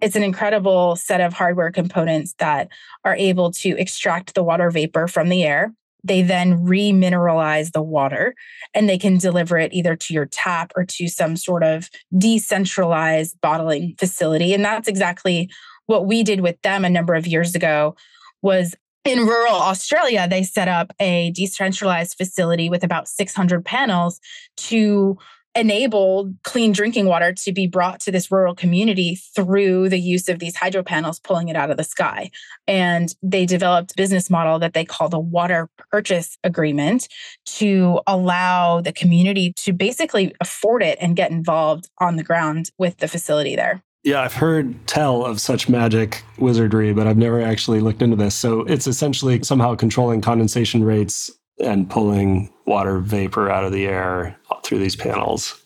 [0.00, 2.68] It's an incredible set of hardware components that
[3.04, 5.72] are able to extract the water vapor from the air.
[6.02, 8.34] They then remineralize the water
[8.74, 11.88] and they can deliver it either to your tap or to some sort of
[12.18, 14.52] decentralized bottling facility.
[14.52, 15.48] And that's exactly
[15.86, 17.94] what we did with them a number of years ago
[18.42, 24.20] was in rural Australia, they set up a decentralized facility with about 600 panels
[24.56, 25.18] to
[25.54, 30.38] enabled clean drinking water to be brought to this rural community through the use of
[30.38, 32.30] these hydro panels pulling it out of the sky
[32.66, 37.08] and they developed a business model that they call the water purchase agreement
[37.44, 42.96] to allow the community to basically afford it and get involved on the ground with
[42.98, 47.78] the facility there yeah, I've heard tell of such magic wizardry, but I've never actually
[47.78, 48.34] looked into this.
[48.34, 54.36] So it's essentially somehow controlling condensation rates and pulling water vapor out of the air
[54.64, 55.62] through these panels.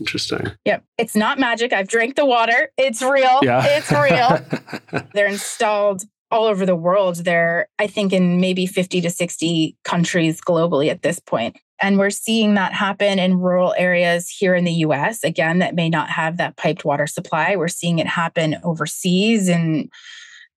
[0.00, 0.50] Interesting.
[0.64, 0.84] Yep.
[0.98, 1.72] It's not magic.
[1.72, 2.70] I've drank the water.
[2.76, 3.40] It's real.
[3.42, 3.62] Yeah.
[3.64, 5.02] It's real.
[5.14, 7.16] They're installed all over the world.
[7.16, 11.56] They're, I think, in maybe 50 to 60 countries globally at this point.
[11.80, 15.88] And we're seeing that happen in rural areas here in the US, again, that may
[15.88, 17.56] not have that piped water supply.
[17.56, 19.90] We're seeing it happen overseas and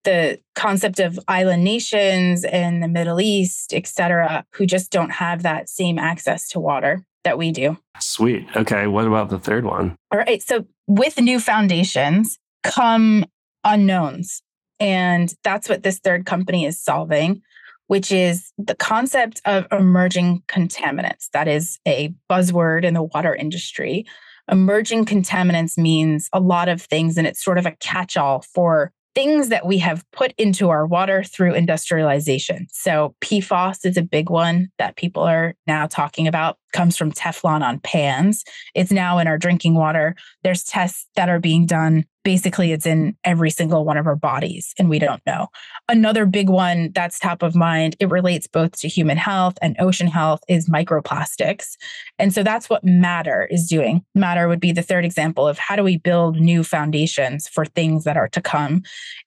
[0.04, 5.44] the concept of island nations in the Middle East, et cetera, who just don't have
[5.44, 7.78] that same access to water that we do.
[8.00, 8.48] Sweet.
[8.56, 8.88] Okay.
[8.88, 9.98] What about the third one?
[10.12, 10.42] All right.
[10.42, 13.26] So, with new foundations come
[13.64, 14.42] unknowns.
[14.80, 17.42] And that's what this third company is solving,
[17.88, 21.30] which is the concept of emerging contaminants.
[21.34, 24.06] That is a buzzword in the water industry.
[24.50, 28.94] Emerging contaminants means a lot of things, and it's sort of a catch all for
[29.18, 32.68] things that we have put into our water through industrialization.
[32.72, 37.64] So, PFAS is a big one that people are now talking about, comes from Teflon
[37.64, 38.44] on pans.
[38.76, 40.16] It's now in our drinking water.
[40.44, 44.74] There's tests that are being done basically it's in every single one of our bodies
[44.78, 45.48] and we don't know.
[45.88, 50.08] Another big one that's top of mind, it relates both to human health and ocean
[50.08, 51.78] health is microplastics.
[52.20, 54.04] And so that's what Matter is doing.
[54.14, 58.04] Matter would be the third example of how do we build new foundations for things
[58.04, 58.82] that are to come.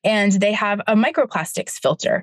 [0.04, 2.22] And they have a microplastics filter.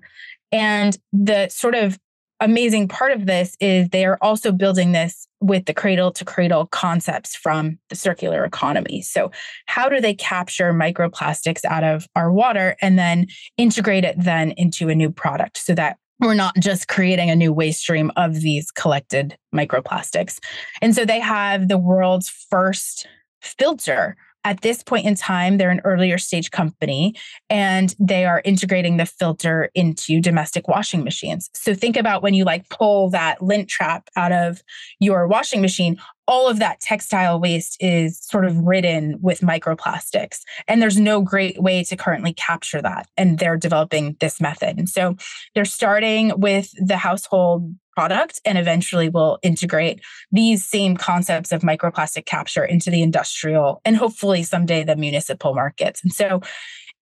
[0.51, 1.97] And the sort of
[2.39, 6.67] amazing part of this is they are also building this with the cradle to cradle
[6.67, 9.01] concepts from the circular economy.
[9.01, 9.31] So,
[9.65, 14.89] how do they capture microplastics out of our water and then integrate it then into
[14.89, 18.71] a new product so that we're not just creating a new waste stream of these
[18.71, 20.39] collected microplastics?
[20.81, 23.07] And so they have the world's first
[23.41, 27.15] filter at this point in time, they're an earlier stage company
[27.49, 31.49] and they are integrating the filter into domestic washing machines.
[31.53, 34.61] So think about when you like pull that lint trap out of
[34.99, 35.97] your washing machine,
[36.27, 40.41] all of that textile waste is sort of ridden with microplastics.
[40.67, 43.07] And there's no great way to currently capture that.
[43.15, 44.77] And they're developing this method.
[44.77, 45.15] And so
[45.55, 50.01] they're starting with the household product and eventually will integrate
[50.31, 56.03] these same concepts of microplastic capture into the industrial and hopefully someday the municipal markets.
[56.03, 56.41] And so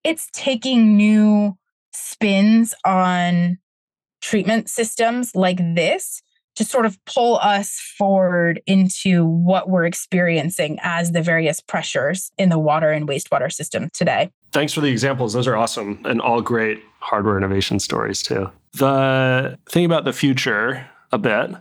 [0.06, 1.58] it's taking new
[1.94, 3.58] spins on
[4.22, 6.22] treatment systems like this
[6.56, 12.50] to sort of pull us forward into what we're experiencing as the various pressures in
[12.50, 14.32] the water and wastewater system today.
[14.52, 15.34] Thanks for the examples.
[15.34, 18.50] Those are awesome and all great hardware innovation stories, too.
[18.74, 21.52] The thing about the future a bit,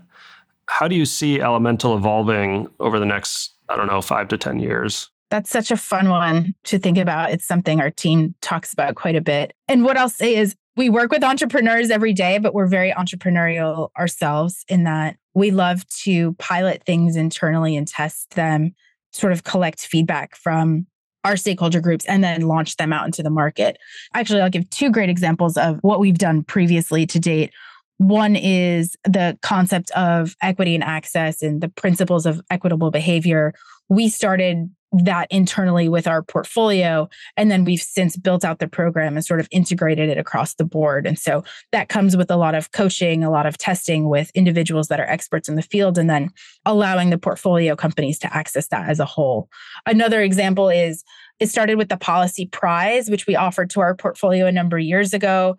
[0.66, 4.60] how do you see Elemental evolving over the next, I don't know, five to 10
[4.60, 5.10] years?
[5.30, 7.30] That's such a fun one to think about.
[7.32, 9.52] It's something our team talks about quite a bit.
[9.66, 13.90] And what I'll say is, we work with entrepreneurs every day, but we're very entrepreneurial
[13.98, 18.74] ourselves in that we love to pilot things internally and test them,
[19.12, 20.86] sort of collect feedback from
[21.24, 23.78] our stakeholder groups and then launch them out into the market.
[24.12, 27.52] Actually, I'll give two great examples of what we've done previously to date.
[27.98, 33.54] One is the concept of equity and access and the principles of equitable behavior.
[33.88, 34.68] We started
[35.02, 37.08] that internally with our portfolio.
[37.36, 40.64] And then we've since built out the program and sort of integrated it across the
[40.64, 41.06] board.
[41.06, 41.42] And so
[41.72, 45.06] that comes with a lot of coaching, a lot of testing with individuals that are
[45.06, 46.30] experts in the field, and then
[46.64, 49.48] allowing the portfolio companies to access that as a whole.
[49.86, 51.02] Another example is
[51.40, 54.84] it started with the policy prize, which we offered to our portfolio a number of
[54.84, 55.56] years ago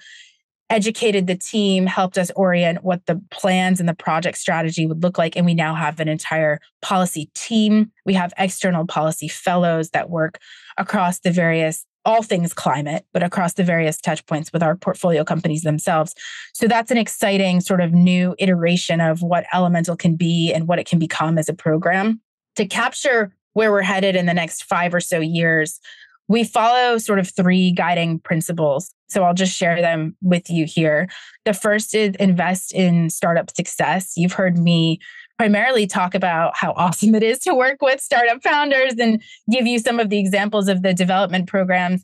[0.70, 5.18] educated the team, helped us orient what the plans and the project strategy would look
[5.18, 5.36] like.
[5.36, 7.92] And we now have an entire policy team.
[8.06, 10.40] We have external policy fellows that work
[10.78, 15.24] across the various all things climate, but across the various touch points with our portfolio
[15.24, 16.14] companies themselves.
[16.54, 20.78] So that's an exciting sort of new iteration of what Elemental can be and what
[20.78, 22.22] it can become as a program.
[22.58, 25.80] To capture where we're headed in the next five or so years,
[26.28, 28.94] we follow sort of three guiding principles.
[29.08, 31.08] So I'll just share them with you here.
[31.46, 34.14] The first is invest in startup success.
[34.18, 35.00] You've heard me
[35.38, 39.22] primarily talk about how awesome it is to work with startup founders and
[39.52, 42.04] give you some of the examples of the development programs.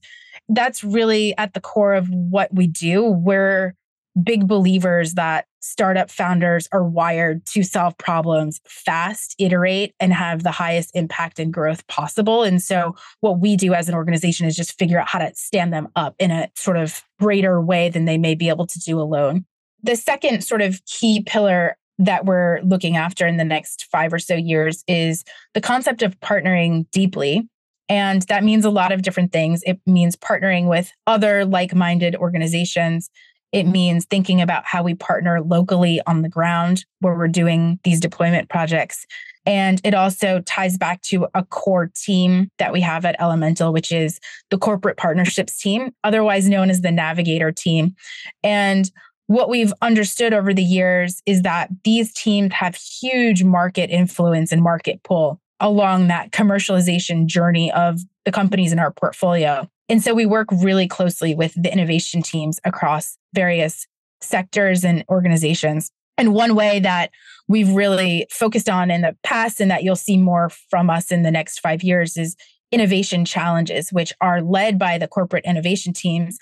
[0.49, 3.03] That's really at the core of what we do.
[3.03, 3.75] We're
[4.21, 10.51] big believers that startup founders are wired to solve problems fast, iterate, and have the
[10.51, 12.43] highest impact and growth possible.
[12.43, 15.73] And so, what we do as an organization is just figure out how to stand
[15.73, 18.99] them up in a sort of greater way than they may be able to do
[18.99, 19.45] alone.
[19.83, 24.19] The second sort of key pillar that we're looking after in the next five or
[24.19, 27.47] so years is the concept of partnering deeply.
[27.89, 29.61] And that means a lot of different things.
[29.65, 33.09] It means partnering with other like minded organizations
[33.51, 37.99] it means thinking about how we partner locally on the ground where we're doing these
[37.99, 39.05] deployment projects.
[39.45, 43.91] And it also ties back to a core team that we have at Elemental, which
[43.91, 44.19] is
[44.51, 47.95] the corporate partnerships team, otherwise known as the navigator team.
[48.43, 48.89] And
[49.27, 54.61] what we've understood over the years is that these teams have huge market influence and
[54.61, 59.67] market pull along that commercialization journey of the companies in our portfolio.
[59.89, 63.87] And so we work really closely with the innovation teams across various
[64.21, 65.91] sectors and organizations.
[66.17, 67.11] And one way that
[67.47, 71.23] we've really focused on in the past and that you'll see more from us in
[71.23, 72.35] the next five years is
[72.71, 76.37] innovation challenges, which are led by the corporate innovation teams.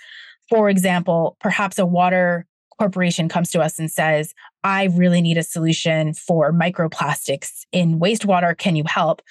[0.50, 2.46] For example, perhaps a water
[2.78, 4.34] corporation comes to us and says,
[4.64, 8.58] I really need a solution for microplastics in wastewater.
[8.58, 9.22] Can you help?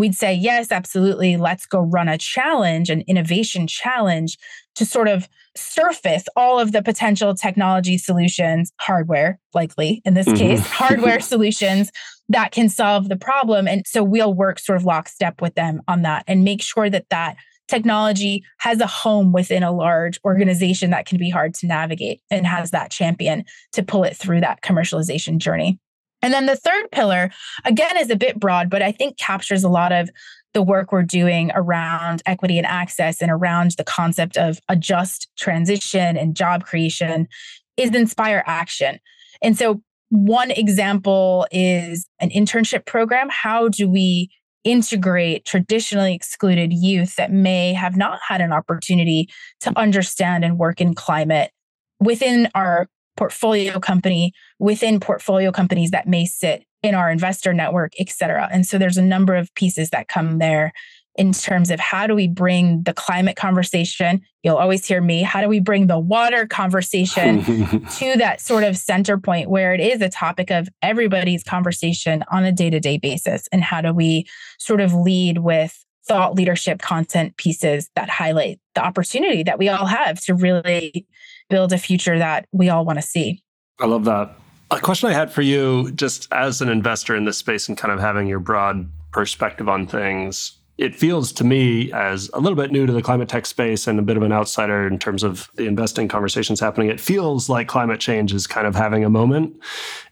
[0.00, 1.36] We'd say, yes, absolutely.
[1.36, 4.38] Let's go run a challenge, an innovation challenge
[4.74, 10.36] to sort of surface all of the potential technology solutions, hardware, likely in this mm-hmm.
[10.36, 11.92] case, hardware solutions
[12.30, 13.68] that can solve the problem.
[13.68, 17.06] And so we'll work sort of lockstep with them on that and make sure that
[17.10, 17.36] that
[17.68, 22.46] technology has a home within a large organization that can be hard to navigate and
[22.46, 25.78] has that champion to pull it through that commercialization journey.
[26.22, 27.30] And then the third pillar,
[27.64, 30.10] again, is a bit broad, but I think captures a lot of
[30.52, 35.28] the work we're doing around equity and access and around the concept of a just
[35.38, 37.28] transition and job creation
[37.76, 38.98] is inspire action.
[39.42, 43.28] And so, one example is an internship program.
[43.30, 44.28] How do we
[44.64, 49.28] integrate traditionally excluded youth that may have not had an opportunity
[49.60, 51.52] to understand and work in climate
[52.00, 58.08] within our portfolio company within portfolio companies that may sit in our investor network, et
[58.08, 58.48] cetera.
[58.50, 60.72] And so there's a number of pieces that come there
[61.16, 65.40] in terms of how do we bring the climate conversation you'll always hear me how
[65.40, 67.44] do we bring the water conversation
[67.90, 72.44] to that sort of center point where it is a topic of everybody's conversation on
[72.44, 74.24] a day-to-day basis and how do we
[74.58, 79.86] sort of lead with thought leadership content pieces that highlight the opportunity that we all
[79.86, 81.06] have to really
[81.50, 83.42] build a future that we all want to see
[83.80, 84.34] i love that
[84.70, 87.92] a question i had for you just as an investor in this space and kind
[87.92, 92.72] of having your broad perspective on things it feels to me as a little bit
[92.72, 95.50] new to the climate tech space and a bit of an outsider in terms of
[95.56, 96.88] the investing conversations happening.
[96.88, 99.60] It feels like climate change is kind of having a moment.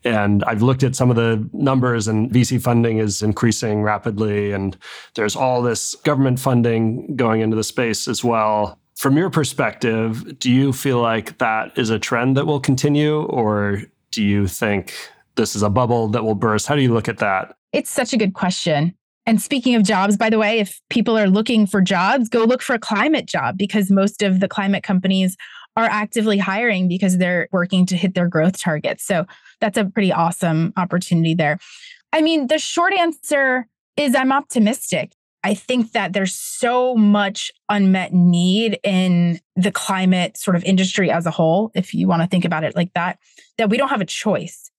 [0.05, 4.53] And I've looked at some of the numbers, and VC funding is increasing rapidly.
[4.53, 4.77] And
[5.15, 8.79] there's all this government funding going into the space as well.
[8.99, 13.83] From your perspective, do you feel like that is a trend that will continue, or
[14.11, 14.93] do you think
[15.37, 16.67] this is a bubble that will burst?
[16.67, 17.55] How do you look at that?
[17.73, 18.93] It's such a good question.
[19.25, 22.61] And speaking of jobs, by the way, if people are looking for jobs, go look
[22.61, 25.37] for a climate job because most of the climate companies
[25.77, 29.05] are actively hiring because they're working to hit their growth targets.
[29.07, 29.27] So
[29.61, 31.61] that's a pretty awesome opportunity there.
[32.13, 35.13] I mean, the short answer is I'm optimistic.
[35.45, 41.27] I think that there's so much unmet need in the climate sort of industry as
[41.27, 43.19] a whole, if you want to think about it like that,
[43.57, 44.71] that we don't have a choice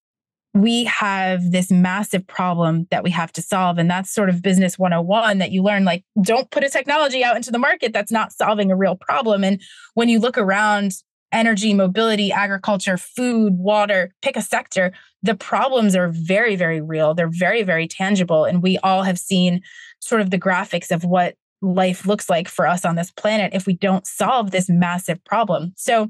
[0.53, 3.77] we have this massive problem that we have to solve.
[3.77, 7.35] And that's sort of business 101 that you learn like, don't put a technology out
[7.35, 9.43] into the market that's not solving a real problem.
[9.43, 9.61] And
[9.93, 10.93] when you look around,
[11.31, 14.91] energy, mobility, agriculture, food, water, pick a sector,
[15.21, 17.13] the problems are very, very real.
[17.13, 18.45] They're very, very tangible.
[18.45, 19.61] And we all have seen
[19.99, 23.65] sort of the graphics of what life looks like for us on this planet if
[23.65, 25.73] we don't solve this massive problem.
[25.75, 26.09] So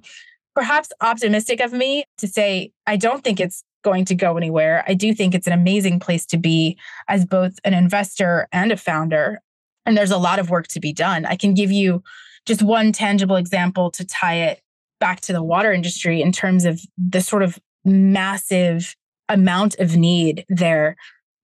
[0.56, 4.84] perhaps optimistic of me to say, I don't think it's going to go anywhere.
[4.88, 6.78] I do think it's an amazing place to be
[7.08, 9.42] as both an investor and a founder.
[9.86, 11.26] And there's a lot of work to be done.
[11.26, 12.04] I can give you
[12.46, 14.62] just one tangible example to tie it
[15.00, 18.96] back to the water industry in terms of the sort of massive
[19.30, 20.98] amount of need there.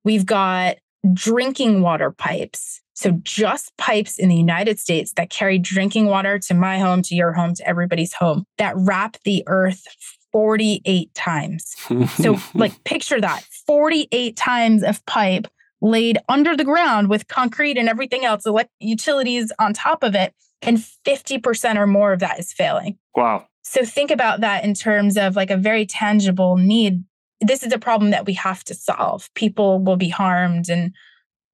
[0.03, 0.77] We've got
[1.13, 2.81] drinking water pipes.
[2.93, 7.15] So, just pipes in the United States that carry drinking water to my home, to
[7.15, 9.85] your home, to everybody's home that wrap the earth
[10.31, 11.75] 48 times.
[12.15, 15.47] so, like, picture that 48 times of pipe
[15.81, 20.33] laid under the ground with concrete and everything else, like utilities on top of it.
[20.61, 22.97] And 50% or more of that is failing.
[23.13, 23.45] Wow.
[23.63, 27.03] So, think about that in terms of like a very tangible need.
[27.41, 29.29] This is a problem that we have to solve.
[29.35, 30.93] People will be harmed and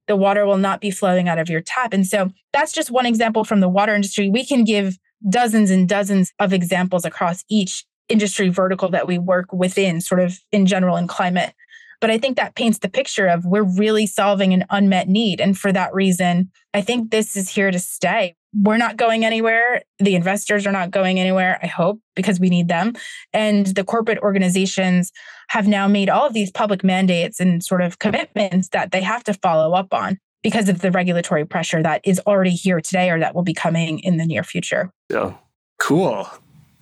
[0.07, 1.93] the water will not be flowing out of your tap.
[1.93, 4.29] And so, that's just one example from the water industry.
[4.29, 4.97] We can give
[5.29, 10.37] dozens and dozens of examples across each industry vertical that we work within, sort of
[10.51, 11.53] in general in climate.
[12.01, 15.39] But I think that paints the picture of we're really solving an unmet need.
[15.39, 18.35] And for that reason, I think this is here to stay.
[18.53, 19.83] We're not going anywhere.
[19.99, 22.93] The investors are not going anywhere, I hope, because we need them.
[23.31, 25.11] And the corporate organizations
[25.49, 29.23] have now made all of these public mandates and sort of commitments that they have
[29.25, 33.19] to follow up on because of the regulatory pressure that is already here today or
[33.19, 34.91] that will be coming in the near future.
[35.09, 35.35] Yeah.
[35.77, 36.27] Cool.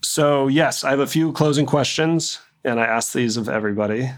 [0.01, 4.09] So, yes, I have a few closing questions, and I ask these of everybody.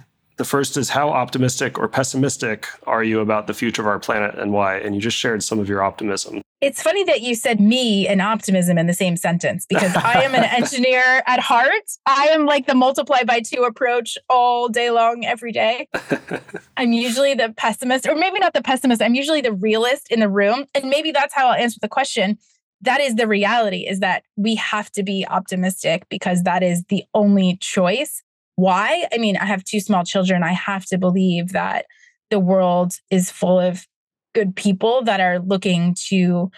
[0.41, 4.39] The first is How optimistic or pessimistic are you about the future of our planet
[4.39, 4.77] and why?
[4.77, 6.41] And you just shared some of your optimism.
[6.61, 10.33] It's funny that you said me and optimism in the same sentence because I am
[10.33, 11.83] an engineer at heart.
[12.07, 15.87] I am like the multiply by two approach all day long, every day.
[16.75, 18.99] I'm usually the pessimist, or maybe not the pessimist.
[18.99, 20.65] I'm usually the realist in the room.
[20.73, 22.39] And maybe that's how I'll answer the question
[22.81, 27.03] that is the reality is that we have to be optimistic because that is the
[27.13, 28.23] only choice.
[28.61, 29.07] Why?
[29.11, 30.43] I mean, I have two small children.
[30.43, 31.87] I have to believe that
[32.29, 33.87] the world is full of
[34.35, 36.51] good people that are looking to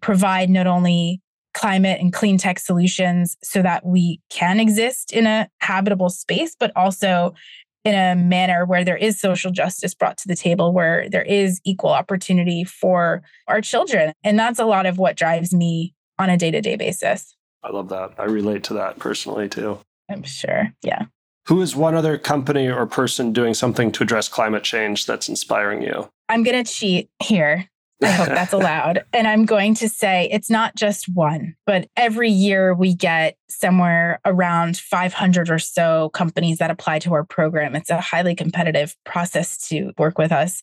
[0.00, 1.20] provide not only
[1.52, 6.72] climate and clean tech solutions so that we can exist in a habitable space, but
[6.76, 7.34] also
[7.84, 11.60] in a manner where there is social justice brought to the table, where there is
[11.66, 14.14] equal opportunity for our children.
[14.24, 17.36] And that's a lot of what drives me on a day to day basis.
[17.62, 18.14] I love that.
[18.16, 19.78] I relate to that personally too.
[20.10, 20.72] I'm sure.
[20.82, 21.04] Yeah.
[21.50, 25.82] Who is one other company or person doing something to address climate change that's inspiring
[25.82, 26.08] you?
[26.28, 27.68] I'm going to cheat here
[28.02, 29.04] I hope that's allowed.
[29.12, 34.20] And I'm going to say it's not just one, but every year we get somewhere
[34.24, 37.74] around 500 or so companies that apply to our program.
[37.74, 40.62] It's a highly competitive process to work with us.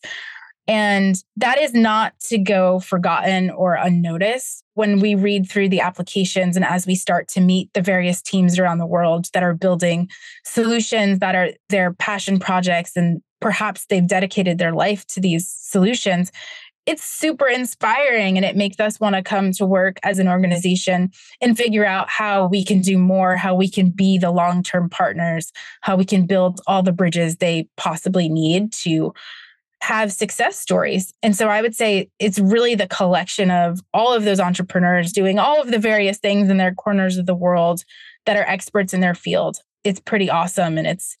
[0.68, 4.62] And that is not to go forgotten or unnoticed.
[4.74, 8.58] When we read through the applications and as we start to meet the various teams
[8.58, 10.10] around the world that are building
[10.44, 16.30] solutions that are their passion projects and perhaps they've dedicated their life to these solutions
[16.88, 21.10] it's super inspiring and it makes us want to come to work as an organization
[21.42, 24.88] and figure out how we can do more, how we can be the long term
[24.88, 25.52] partners,
[25.82, 29.12] how we can build all the bridges they possibly need to
[29.80, 31.12] have success stories.
[31.22, 35.38] And so I would say it's really the collection of all of those entrepreneurs doing
[35.38, 37.84] all of the various things in their corners of the world
[38.26, 39.58] that are experts in their field.
[39.84, 40.78] It's pretty awesome.
[40.78, 41.16] And it's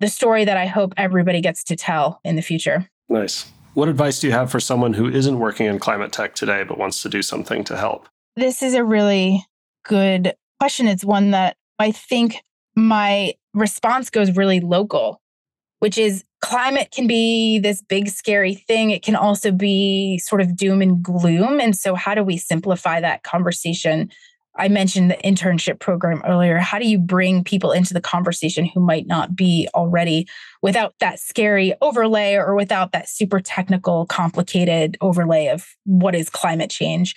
[0.00, 2.88] the story that I hope everybody gets to tell in the future.
[3.08, 3.50] Nice.
[3.74, 6.78] What advice do you have for someone who isn't working in climate tech today but
[6.78, 8.08] wants to do something to help?
[8.36, 9.44] This is a really
[9.84, 10.86] good question.
[10.88, 12.42] It's one that I think
[12.74, 15.20] my response goes really local,
[15.86, 18.90] which is climate can be this big, scary thing.
[18.90, 21.60] It can also be sort of doom and gloom.
[21.60, 24.10] And so, how do we simplify that conversation
[24.56, 26.58] I mentioned the internship program earlier.
[26.58, 30.26] How do you bring people into the conversation who might not be already
[30.62, 36.70] without that scary overlay or without that super technical, complicated overlay of what is climate
[36.70, 37.14] change?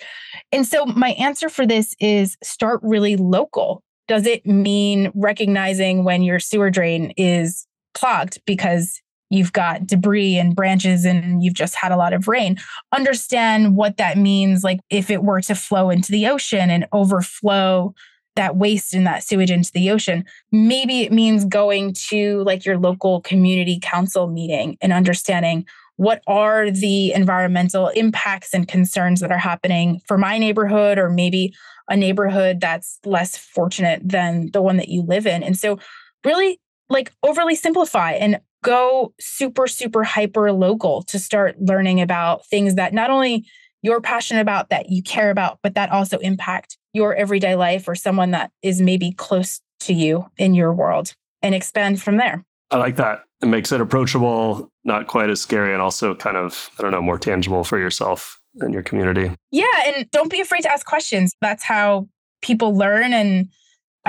[0.51, 3.83] And so, my answer for this is start really local.
[4.07, 10.55] Does it mean recognizing when your sewer drain is clogged because you've got debris and
[10.55, 12.57] branches and you've just had a lot of rain.
[12.91, 14.63] Understand what that means.
[14.63, 17.93] Like if it were to flow into the ocean and overflow
[18.35, 22.77] that waste and that sewage into the ocean, maybe it means going to like your
[22.77, 25.65] local community council meeting and understanding
[25.97, 31.53] what are the environmental impacts and concerns that are happening for my neighborhood or maybe
[31.89, 35.43] a neighborhood that's less fortunate than the one that you live in.
[35.43, 35.77] And so
[36.23, 42.75] really like overly simplify and go super, super hyper local to start learning about things
[42.75, 43.45] that not only
[43.81, 47.95] you're passionate about, that you care about, but that also impact your everyday life or
[47.95, 52.43] someone that is maybe close to you in your world and expand from there.
[52.71, 53.23] I like that.
[53.41, 57.01] It makes it approachable, not quite as scary, and also kind of, I don't know,
[57.01, 59.31] more tangible for yourself and your community.
[59.51, 59.65] Yeah.
[59.87, 61.33] And don't be afraid to ask questions.
[61.39, 62.09] That's how
[62.41, 63.49] people learn and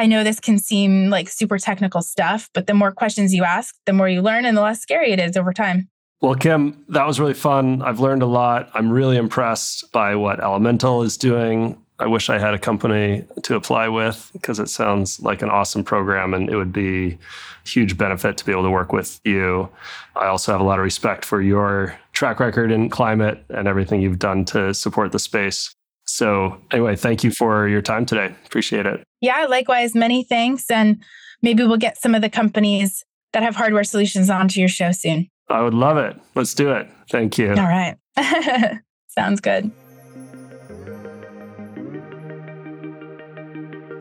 [0.01, 3.75] I know this can seem like super technical stuff, but the more questions you ask,
[3.85, 5.91] the more you learn and the less scary it is over time.
[6.23, 7.83] Well, Kim, that was really fun.
[7.83, 8.71] I've learned a lot.
[8.73, 11.77] I'm really impressed by what Elemental is doing.
[11.99, 15.85] I wish I had a company to apply with because it sounds like an awesome
[15.85, 17.19] program and it would be
[17.67, 19.69] huge benefit to be able to work with you.
[20.17, 24.01] I also have a lot of respect for your track record in climate and everything
[24.01, 25.75] you've done to support the space.
[26.21, 28.35] So, anyway, thank you for your time today.
[28.45, 29.03] Appreciate it.
[29.23, 29.95] Yeah, likewise.
[29.95, 30.71] Many thanks.
[30.71, 31.03] And
[31.41, 35.29] maybe we'll get some of the companies that have hardware solutions onto your show soon.
[35.49, 36.21] I would love it.
[36.35, 36.91] Let's do it.
[37.09, 37.53] Thank you.
[37.53, 37.97] All right.
[39.09, 39.71] Sounds good.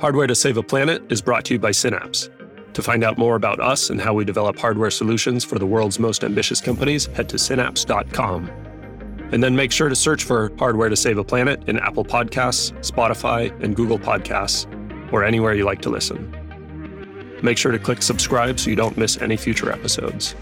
[0.02, 2.30] Hardware to Save a Planet is brought to you by Synapse.
[2.74, 6.00] To find out more about us and how we develop hardware solutions for the world's
[6.00, 8.69] most ambitious companies, head to synapse.com.
[9.32, 12.72] And then make sure to search for Hardware to Save a Planet in Apple Podcasts,
[12.80, 14.66] Spotify, and Google Podcasts,
[15.14, 16.36] or anywhere you like to listen.
[17.44, 20.36] Make sure to click subscribe so you don't miss any future episodes.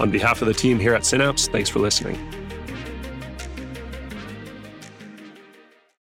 [0.00, 2.43] On behalf of the team here at Synapse, thanks for listening.